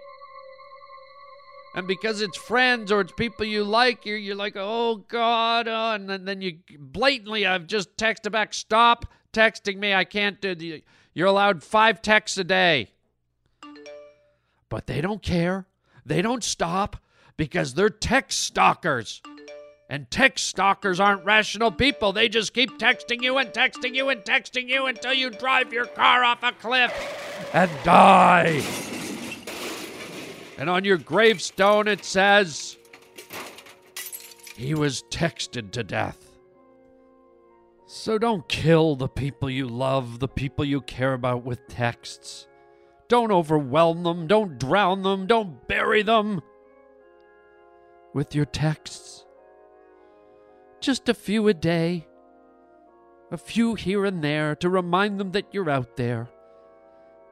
And 1.75 1.89
because 1.89 2.21
it's 2.21 2.37
friends 2.37 2.93
or 2.93 3.01
it's 3.01 3.13
people 3.13 3.47
you 3.47 3.65
like, 3.65 4.05
you're, 4.05 4.19
you're 4.19 4.37
like, 4.37 4.53
oh 4.55 4.97
God. 5.09 5.67
Uh, 5.67 5.93
and 5.95 6.11
then, 6.11 6.27
then 6.27 6.43
you 6.43 6.59
blatantly, 6.79 7.47
I've 7.47 7.67
just 7.67 7.97
texted 7.97 8.33
back, 8.33 8.53
stop 8.53 9.07
texting 9.33 9.79
me. 9.79 9.95
I 9.95 10.05
can't 10.05 10.43
do 10.43 10.55
the, 10.55 10.85
you're 11.15 11.29
allowed 11.29 11.63
five 11.63 12.03
texts 12.03 12.37
a 12.37 12.45
day. 12.45 12.91
But 14.69 14.87
they 14.87 15.01
don't 15.01 15.23
care. 15.23 15.67
They 16.05 16.21
don't 16.21 16.45
stop 16.45 16.99
because 17.39 17.73
they're 17.73 17.89
text 17.89 18.43
stalkers. 18.43 19.23
And 19.89 20.11
text 20.11 20.47
stalkers 20.47 20.99
aren't 20.99 21.25
rational 21.25 21.71
people. 21.71 22.13
They 22.13 22.29
just 22.29 22.53
keep 22.53 22.77
texting 22.79 23.23
you 23.23 23.39
and 23.39 23.51
texting 23.51 23.95
you 23.95 24.09
and 24.09 24.21
texting 24.23 24.69
you 24.69 24.87
until 24.87 25.13
you 25.13 25.31
drive 25.31 25.73
your 25.73 25.87
car 25.87 26.25
off 26.25 26.43
a 26.43 26.53
cliff 26.53 26.93
and 27.55 27.71
die. 27.85 28.63
And 30.59 30.69
on 30.69 30.85
your 30.85 30.99
gravestone 30.99 31.87
it 31.87 32.05
says, 32.05 32.77
he 34.57 34.75
was 34.75 35.05
texted 35.11 35.71
to 35.73 35.85
death. 35.85 36.27
So 37.87 38.19
don't 38.19 38.49
kill 38.49 38.97
the 38.97 39.09
people 39.09 39.49
you 39.49 39.69
love, 39.69 40.19
the 40.19 40.29
people 40.29 40.65
you 40.65 40.81
care 40.81 41.13
about 41.13 41.45
with 41.45 41.69
texts. 41.69 42.49
Don't 43.09 43.31
overwhelm 43.31 44.03
them, 44.03 44.27
don't 44.27 44.59
drown 44.59 45.03
them, 45.03 45.27
don't 45.29 45.69
bury 45.69 46.03
them 46.03 46.43
with 48.13 48.35
your 48.35 48.47
texts. 48.47 49.16
Just 50.81 51.09
a 51.09 51.15
few 51.15 51.49
a 51.49 51.55
day, 51.55 52.07
a 53.31 53.37
few 53.37 53.75
here 53.75 54.05
and 54.05 54.23
there 54.23 54.55
to 54.57 54.69
remind 54.69 55.19
them 55.19 55.33
that 55.33 55.53
you're 55.53 55.71
out 55.71 55.97
there, 55.97 56.29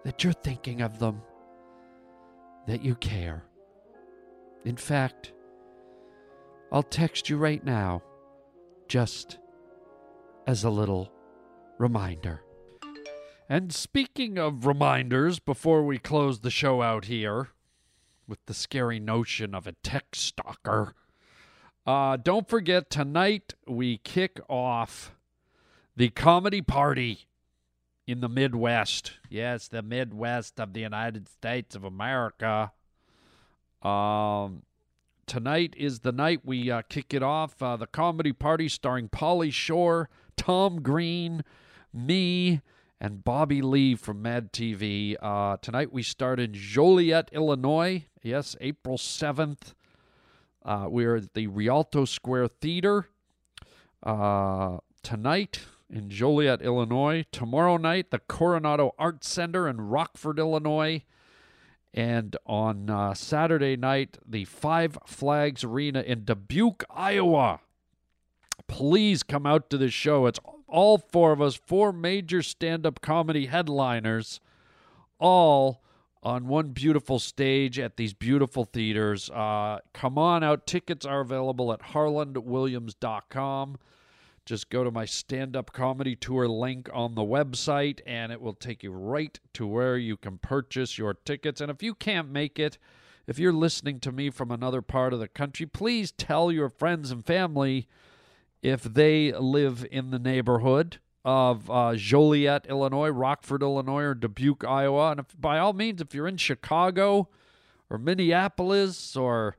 that 0.05 0.25
you're 0.25 0.33
thinking 0.33 0.81
of 0.81 0.99
them 0.99 1.23
that 2.67 2.83
you 2.83 2.95
care. 2.95 3.45
In 4.65 4.77
fact, 4.77 5.33
I'll 6.73 6.83
text 6.83 7.29
you 7.29 7.37
right 7.37 7.63
now, 7.63 8.03
just 8.89 9.39
as 10.47 10.65
a 10.65 10.71
little 10.71 11.13
reminder. 11.79 12.43
And 13.49 13.73
speaking 13.73 14.39
of 14.39 14.67
reminders, 14.67 15.39
before 15.39 15.85
we 15.85 15.99
close 15.99 16.41
the 16.41 16.51
show 16.51 16.81
out 16.81 17.05
here 17.05 17.49
with 18.27 18.39
the 18.47 18.55
scary 18.55 18.99
notion 18.99 19.55
of 19.55 19.67
a 19.67 19.75
text 19.83 20.23
stalker, 20.23 20.95
uh, 21.87 22.17
don't 22.17 22.49
forget 22.49 22.91
tonight 22.91 23.55
we 23.67 23.99
kick 23.99 24.41
off 24.49 25.15
the 25.97 26.09
comedy 26.09 26.63
party 26.63 27.27
in 28.07 28.21
the 28.21 28.29
Midwest. 28.29 29.13
Yes, 29.29 29.69
the 29.69 29.83
Midwest 29.83 30.61
of 30.61 30.73
the 30.73 30.81
United 30.81 31.29
States 31.29 31.75
of 31.75 31.85
America. 31.85 32.73
Um, 33.83 34.63
tonight 35.27 35.75
is 35.77 36.01
the 36.01 36.13
night 36.13 36.41
we 36.45 36.71
uh, 36.71 36.83
kick 36.89 37.15
it 37.15 37.23
off. 37.23 37.63
Uh, 37.63 37.77
the 37.77 37.87
comedy 37.87 38.33
party 38.33 38.69
starring 38.69 39.09
Pauly 39.09 39.53
Shore, 39.53 40.09
Tom 40.37 40.83
Green, 40.83 41.45
me, 41.93 42.61
and 43.01 43.25
Bobby 43.25 43.61
Lee 43.61 43.95
from 43.95 44.23
Mad 44.23 44.53
TV. 44.53 45.17
Uh, 45.21 45.59
tonight 45.61 45.93
we 45.93 46.03
start 46.03 46.41
in 46.41 46.55
Joliet, 46.55 47.29
Illinois. 47.33 48.07
Yes, 48.23 48.57
April 48.61 48.97
7th. 48.97 49.75
Uh, 50.65 50.87
we're 50.89 51.17
at 51.17 51.35
the 51.35 51.47
Rialto 51.47 52.05
Square 52.05 52.49
Theater. 52.49 53.09
Uh, 54.03 54.79
tonight, 55.03 55.61
in 55.91 56.11
Joliet, 56.11 56.63
Illinois. 56.63 57.25
Tomorrow 57.31 57.77
night, 57.77 58.11
the 58.11 58.19
Coronado 58.19 58.95
Arts 58.99 59.29
Center 59.29 59.69
in 59.69 59.81
Rockford, 59.81 60.39
Illinois. 60.39 61.03
And 61.93 62.37
on 62.47 62.91
uh, 62.91 63.15
Saturday 63.15 63.77
night, 63.77 64.19
the 64.27 64.45
Five 64.45 64.99
Flags 65.07 65.63
Arena 65.63 66.01
in 66.01 66.25
Dubuque, 66.25 66.85
Iowa. 66.91 67.61
Please 68.67 69.23
come 69.23 69.47
out 69.47 69.71
to 69.71 69.79
the 69.79 69.91
show. 69.91 70.27
It's 70.27 70.41
all 70.67 70.99
four 70.99 71.33
of 71.33 71.41
us, 71.41 71.55
four 71.55 71.93
major 71.93 72.43
stand 72.43 72.85
up 72.85 73.01
comedy 73.01 73.47
headliners, 73.47 74.41
all 75.21 75.83
on 76.25 76.47
one 76.47 76.69
beautiful 76.69 77.19
stage 77.19 77.79
at 77.79 77.97
these 77.97 78.15
beautiful 78.15 78.65
theaters. 78.65 79.29
Uh, 79.31 79.79
come 79.93 80.17
on 80.17 80.43
out. 80.43 80.67
Tickets 80.67 81.05
are 81.05 81.21
available 81.21 81.73
at 81.73 81.81
harlandwilliams.com. 81.81 83.77
Just 84.47 84.69
go 84.69 84.85
to 84.85 84.91
my 84.91 85.05
stand 85.05 85.57
up 85.57 85.73
comedy 85.73 86.17
tour 86.17 86.47
link 86.49 86.89
on 86.93 87.15
the 87.15 87.23
website, 87.23 88.01
and 88.07 88.31
it 88.31 88.41
will 88.41 88.55
take 88.55 88.83
you 88.83 88.93
right 88.93 89.39
to 89.55 89.67
where 89.67 89.97
you 89.97 90.17
can 90.17 90.39
purchase 90.39 90.99
your 90.99 91.15
tickets. 91.15 91.61
And 91.61 91.71
if 91.71 91.83
you 91.83 91.95
can't 91.95 92.31
make 92.31 92.59
it, 92.59 92.79
if 93.27 93.39
you're 93.39 93.55
listening 93.55 94.01
to 94.01 94.13
me 94.13 94.29
from 94.29 94.51
another 94.51 94.83
part 94.83 95.15
of 95.15 95.21
the 95.21 95.29
country, 95.29 95.65
please 95.65 96.13
tell 96.13 96.53
your 96.53 96.69
friends 96.69 97.11
and 97.11 97.25
family 97.25 97.89
if 98.63 98.83
they 98.83 99.33
live 99.33 99.87
in 99.91 100.11
the 100.11 100.19
neighborhood 100.19 100.99
of 101.25 101.71
uh, 101.71 101.95
Joliet, 101.95 102.67
Illinois, 102.69 103.09
Rockford, 103.09 103.63
Illinois, 103.63 104.03
or 104.03 104.15
Dubuque, 104.15 104.65
Iowa. 104.65 105.13
And 105.13 105.21
if, 105.21 105.27
by 105.39 105.59
all 105.59 105.73
means, 105.73 106.01
if 106.01 106.15
you're 106.15 106.29
in 106.29 106.37
Chicago 106.37 107.29
or 107.89 107.99
Minneapolis 107.99 109.17
or 109.17 109.57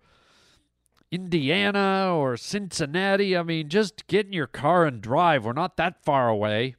Indiana 1.11 2.13
or 2.13 2.37
Cincinnati, 2.37 3.35
I 3.35 3.43
mean, 3.43 3.69
just 3.69 4.05
get 4.07 4.27
in 4.27 4.33
your 4.33 4.47
car 4.47 4.85
and 4.85 5.01
drive. 5.01 5.45
We're 5.45 5.53
not 5.53 5.77
that 5.77 6.03
far 6.03 6.29
away. 6.29 6.75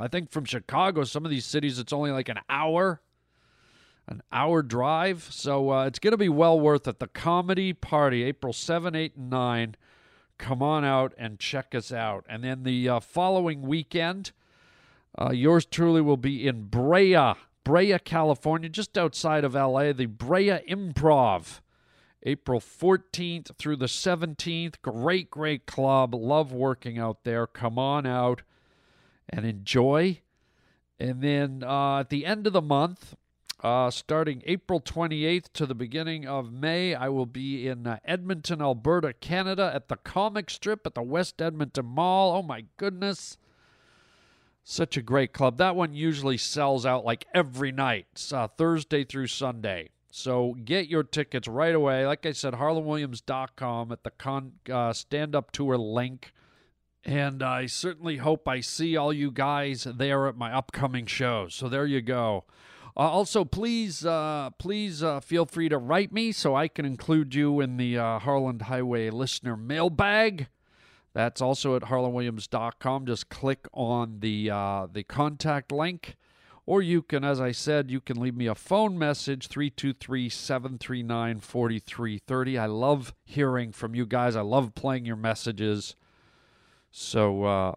I 0.00 0.08
think 0.08 0.30
from 0.30 0.44
Chicago, 0.44 1.04
some 1.04 1.24
of 1.24 1.30
these 1.30 1.44
cities, 1.44 1.78
it's 1.78 1.92
only 1.92 2.10
like 2.10 2.28
an 2.28 2.38
hour, 2.48 3.00
an 4.08 4.22
hour 4.32 4.62
drive. 4.62 5.28
So 5.30 5.70
uh, 5.70 5.86
it's 5.86 5.98
going 5.98 6.12
to 6.12 6.18
be 6.18 6.28
well 6.28 6.58
worth 6.58 6.88
it. 6.88 6.98
The 6.98 7.08
Comedy 7.08 7.72
Party, 7.72 8.24
April 8.24 8.52
7, 8.52 8.94
8, 8.94 9.16
and 9.16 9.30
9 9.30 9.76
come 10.38 10.62
on 10.62 10.84
out 10.84 11.12
and 11.18 11.38
check 11.38 11.74
us 11.74 11.92
out. 11.92 12.24
And 12.28 12.42
then 12.42 12.62
the 12.62 12.88
uh, 12.88 13.00
following 13.00 13.62
weekend, 13.62 14.32
uh, 15.20 15.30
yours 15.30 15.66
truly 15.66 16.00
will 16.00 16.16
be 16.16 16.46
in 16.46 16.64
Brea, 16.64 17.34
Brea, 17.64 17.98
California, 17.98 18.68
just 18.68 18.96
outside 18.96 19.44
of 19.44 19.54
LA, 19.54 19.92
the 19.92 20.06
Brea 20.06 20.60
Improv. 20.68 21.60
April 22.24 22.60
14th 22.60 23.56
through 23.56 23.76
the 23.76 23.86
17th. 23.86 24.74
Great, 24.82 25.30
great 25.30 25.66
club. 25.66 26.14
Love 26.14 26.52
working 26.52 26.98
out 26.98 27.24
there. 27.24 27.46
Come 27.46 27.78
on 27.78 28.06
out 28.06 28.42
and 29.28 29.46
enjoy. 29.46 30.20
And 30.98 31.22
then 31.22 31.62
uh, 31.62 32.00
at 32.00 32.10
the 32.10 32.26
end 32.26 32.46
of 32.46 32.52
the 32.52 32.62
month, 32.62 33.14
uh, 33.60 33.90
starting 33.90 34.42
April 34.46 34.80
28th 34.80 35.52
to 35.54 35.66
the 35.66 35.74
beginning 35.74 36.26
of 36.26 36.52
May, 36.52 36.94
I 36.94 37.08
will 37.08 37.26
be 37.26 37.66
in 37.66 37.86
uh, 37.86 37.98
Edmonton, 38.04 38.62
Alberta, 38.62 39.12
Canada 39.12 39.70
at 39.74 39.88
the 39.88 39.96
comic 39.96 40.48
strip 40.48 40.86
at 40.86 40.94
the 40.94 41.02
West 41.02 41.42
Edmonton 41.42 41.86
Mall. 41.86 42.36
Oh 42.36 42.42
my 42.42 42.64
goodness. 42.76 43.36
Such 44.62 44.96
a 44.96 45.02
great 45.02 45.32
club. 45.32 45.56
That 45.56 45.74
one 45.74 45.94
usually 45.94 46.36
sells 46.36 46.86
out 46.86 47.04
like 47.04 47.26
every 47.34 47.72
night, 47.72 48.30
uh, 48.32 48.46
Thursday 48.46 49.02
through 49.02 49.28
Sunday. 49.28 49.88
So 50.10 50.54
get 50.64 50.88
your 50.88 51.02
tickets 51.02 51.48
right 51.48 51.74
away. 51.74 52.06
Like 52.06 52.26
I 52.26 52.32
said, 52.32 52.54
harlandwilliams.com 52.54 53.92
at 53.92 54.04
the 54.04 54.10
con, 54.10 54.52
uh, 54.70 54.92
stand 54.92 55.34
up 55.34 55.50
tour 55.50 55.76
link. 55.76 56.32
And 57.04 57.42
I 57.42 57.66
certainly 57.66 58.18
hope 58.18 58.46
I 58.46 58.60
see 58.60 58.96
all 58.96 59.12
you 59.12 59.30
guys 59.30 59.84
there 59.84 60.26
at 60.26 60.36
my 60.36 60.52
upcoming 60.52 61.06
shows. 61.06 61.54
So 61.54 61.68
there 61.68 61.86
you 61.86 62.02
go. 62.02 62.44
Uh, 62.96 63.00
also, 63.00 63.44
please, 63.44 64.04
uh, 64.04 64.50
please 64.58 65.02
uh, 65.02 65.20
feel 65.20 65.46
free 65.46 65.68
to 65.68 65.78
write 65.78 66.12
me 66.12 66.32
so 66.32 66.54
I 66.54 66.68
can 66.68 66.84
include 66.84 67.34
you 67.34 67.60
in 67.60 67.76
the 67.76 67.98
uh, 67.98 68.18
Harland 68.18 68.62
Highway 68.62 69.10
listener 69.10 69.56
mailbag. 69.56 70.48
That's 71.14 71.40
also 71.40 71.74
at 71.76 71.82
harlandwilliams.com. 71.82 73.06
Just 73.06 73.28
click 73.28 73.66
on 73.72 74.20
the 74.20 74.50
uh, 74.50 74.86
the 74.92 75.02
contact 75.02 75.72
link. 75.72 76.16
Or 76.66 76.82
you 76.82 77.00
can, 77.00 77.24
as 77.24 77.40
I 77.40 77.50
said, 77.50 77.90
you 77.90 77.98
can 77.98 78.20
leave 78.20 78.36
me 78.36 78.46
a 78.46 78.54
phone 78.54 78.98
message, 78.98 79.48
323 79.48 80.28
739 80.28 81.40
4330. 81.40 82.58
I 82.58 82.66
love 82.66 83.14
hearing 83.24 83.72
from 83.72 83.94
you 83.94 84.04
guys. 84.04 84.36
I 84.36 84.42
love 84.42 84.74
playing 84.74 85.06
your 85.06 85.16
messages. 85.16 85.96
So 86.90 87.44
uh, 87.44 87.72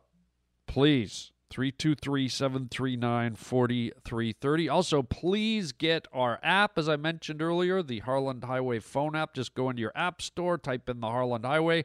please, 0.67 1.31
323 1.51 2.29
739 2.29 3.35
4330. 3.35 4.69
Also, 4.69 5.03
please 5.03 5.73
get 5.73 6.07
our 6.13 6.39
app, 6.41 6.77
as 6.77 6.87
I 6.87 6.95
mentioned 6.95 7.41
earlier, 7.41 7.83
the 7.83 7.99
Harland 7.99 8.45
Highway 8.45 8.79
phone 8.79 9.17
app. 9.17 9.33
Just 9.33 9.53
go 9.53 9.69
into 9.69 9.81
your 9.81 9.91
app 9.93 10.21
store, 10.21 10.57
type 10.57 10.87
in 10.87 11.01
the 11.01 11.09
Harland 11.09 11.45
Highway. 11.45 11.83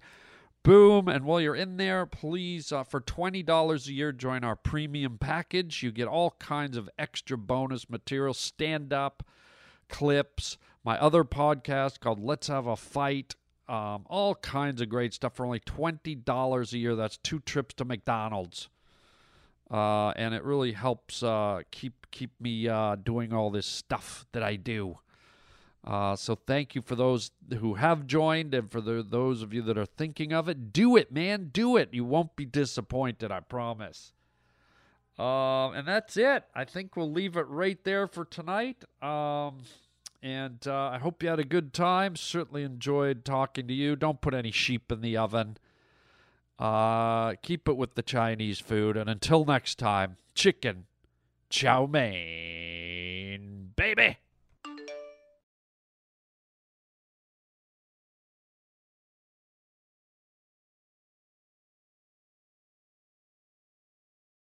Boom. 0.63 1.09
And 1.09 1.25
while 1.25 1.41
you're 1.41 1.57
in 1.57 1.79
there, 1.79 2.07
please, 2.07 2.71
uh, 2.71 2.85
for 2.85 3.01
$20 3.01 3.89
a 3.89 3.93
year, 3.93 4.13
join 4.13 4.45
our 4.45 4.57
premium 4.57 5.19
package. 5.19 5.83
You 5.83 5.91
get 5.91 6.07
all 6.07 6.37
kinds 6.39 6.77
of 6.77 6.89
extra 6.97 7.37
bonus 7.37 7.91
material, 7.91 8.35
stand 8.35 8.93
up 8.93 9.25
clips, 9.89 10.59
my 10.85 10.97
other 10.99 11.25
podcast 11.25 11.99
called 11.99 12.23
Let's 12.23 12.47
Have 12.47 12.69
a 12.69 12.77
Fight, 12.77 13.35
um, 13.69 14.07
all 14.09 14.37
kinds 14.37 14.81
of 14.81 14.89
great 14.89 15.13
stuff 15.13 15.35
for 15.35 15.45
only 15.45 15.61
$20 15.61 16.73
a 16.73 16.79
year. 16.79 16.95
That's 16.95 17.17
two 17.17 17.41
trips 17.41 17.75
to 17.75 17.85
McDonald's. 17.85 18.69
Uh, 19.71 20.11
and 20.11 20.33
it 20.33 20.45
really 20.45 20.73
helps 20.73 21.23
uh, 21.23 21.61
keep 21.71 22.07
keep 22.11 22.31
me 22.41 22.69
uh, 22.69 22.95
doing 22.95 23.33
all 23.33 23.51
this 23.51 23.67
stuff 23.67 24.27
that 24.33 24.43
I 24.43 24.57
do. 24.57 24.99
Uh, 25.85 26.17
so 26.17 26.35
thank 26.35 26.75
you 26.75 26.83
for 26.83 26.97
those 26.97 27.31
who 27.59 27.75
have 27.75 28.07
joined, 28.07 28.55
and 28.55 28.71
for 28.71 28.81
the, 28.81 29.07
those 29.09 29.43
of 29.43 29.55
you 29.55 29.63
that 29.63 29.79
are 29.79 29.87
thinking 29.87 30.33
of 30.33 30.49
it, 30.49 30.73
do 30.73 30.97
it, 30.97 31.13
man, 31.13 31.51
do 31.53 31.77
it. 31.77 31.91
You 31.93 32.05
won't 32.05 32.35
be 32.35 32.45
disappointed, 32.45 33.31
I 33.31 33.41
promise. 33.41 34.13
Um, 35.19 35.75
and 35.75 35.87
that's 35.87 36.17
it. 36.17 36.45
I 36.55 36.65
think 36.65 36.97
we'll 36.97 37.11
leave 37.11 37.37
it 37.37 37.47
right 37.49 37.83
there 37.85 38.07
for 38.07 38.25
tonight. 38.25 38.85
Um, 39.01 39.63
and 40.23 40.67
uh, 40.67 40.91
I 40.93 40.99
hope 40.99 41.23
you 41.23 41.29
had 41.29 41.39
a 41.39 41.45
good 41.45 41.73
time. 41.73 42.17
Certainly 42.17 42.65
enjoyed 42.65 43.25
talking 43.25 43.69
to 43.69 43.75
you. 43.75 43.97
Don't 43.97 44.21
put 44.21 44.35
any 44.35 44.51
sheep 44.51 44.91
in 44.91 45.01
the 45.01 45.17
oven. 45.17 45.57
Uh, 46.59 47.35
keep 47.43 47.69
it 47.69 47.77
with 47.77 47.95
the 47.95 48.03
Chinese 48.03 48.59
food. 48.59 48.97
And 48.97 49.11
until 49.11 49.45
next 49.45 49.79
time, 49.79 50.17
chicken, 50.35 50.87
chow 51.51 51.87
mein, 51.87 53.73
baby. 53.77 54.19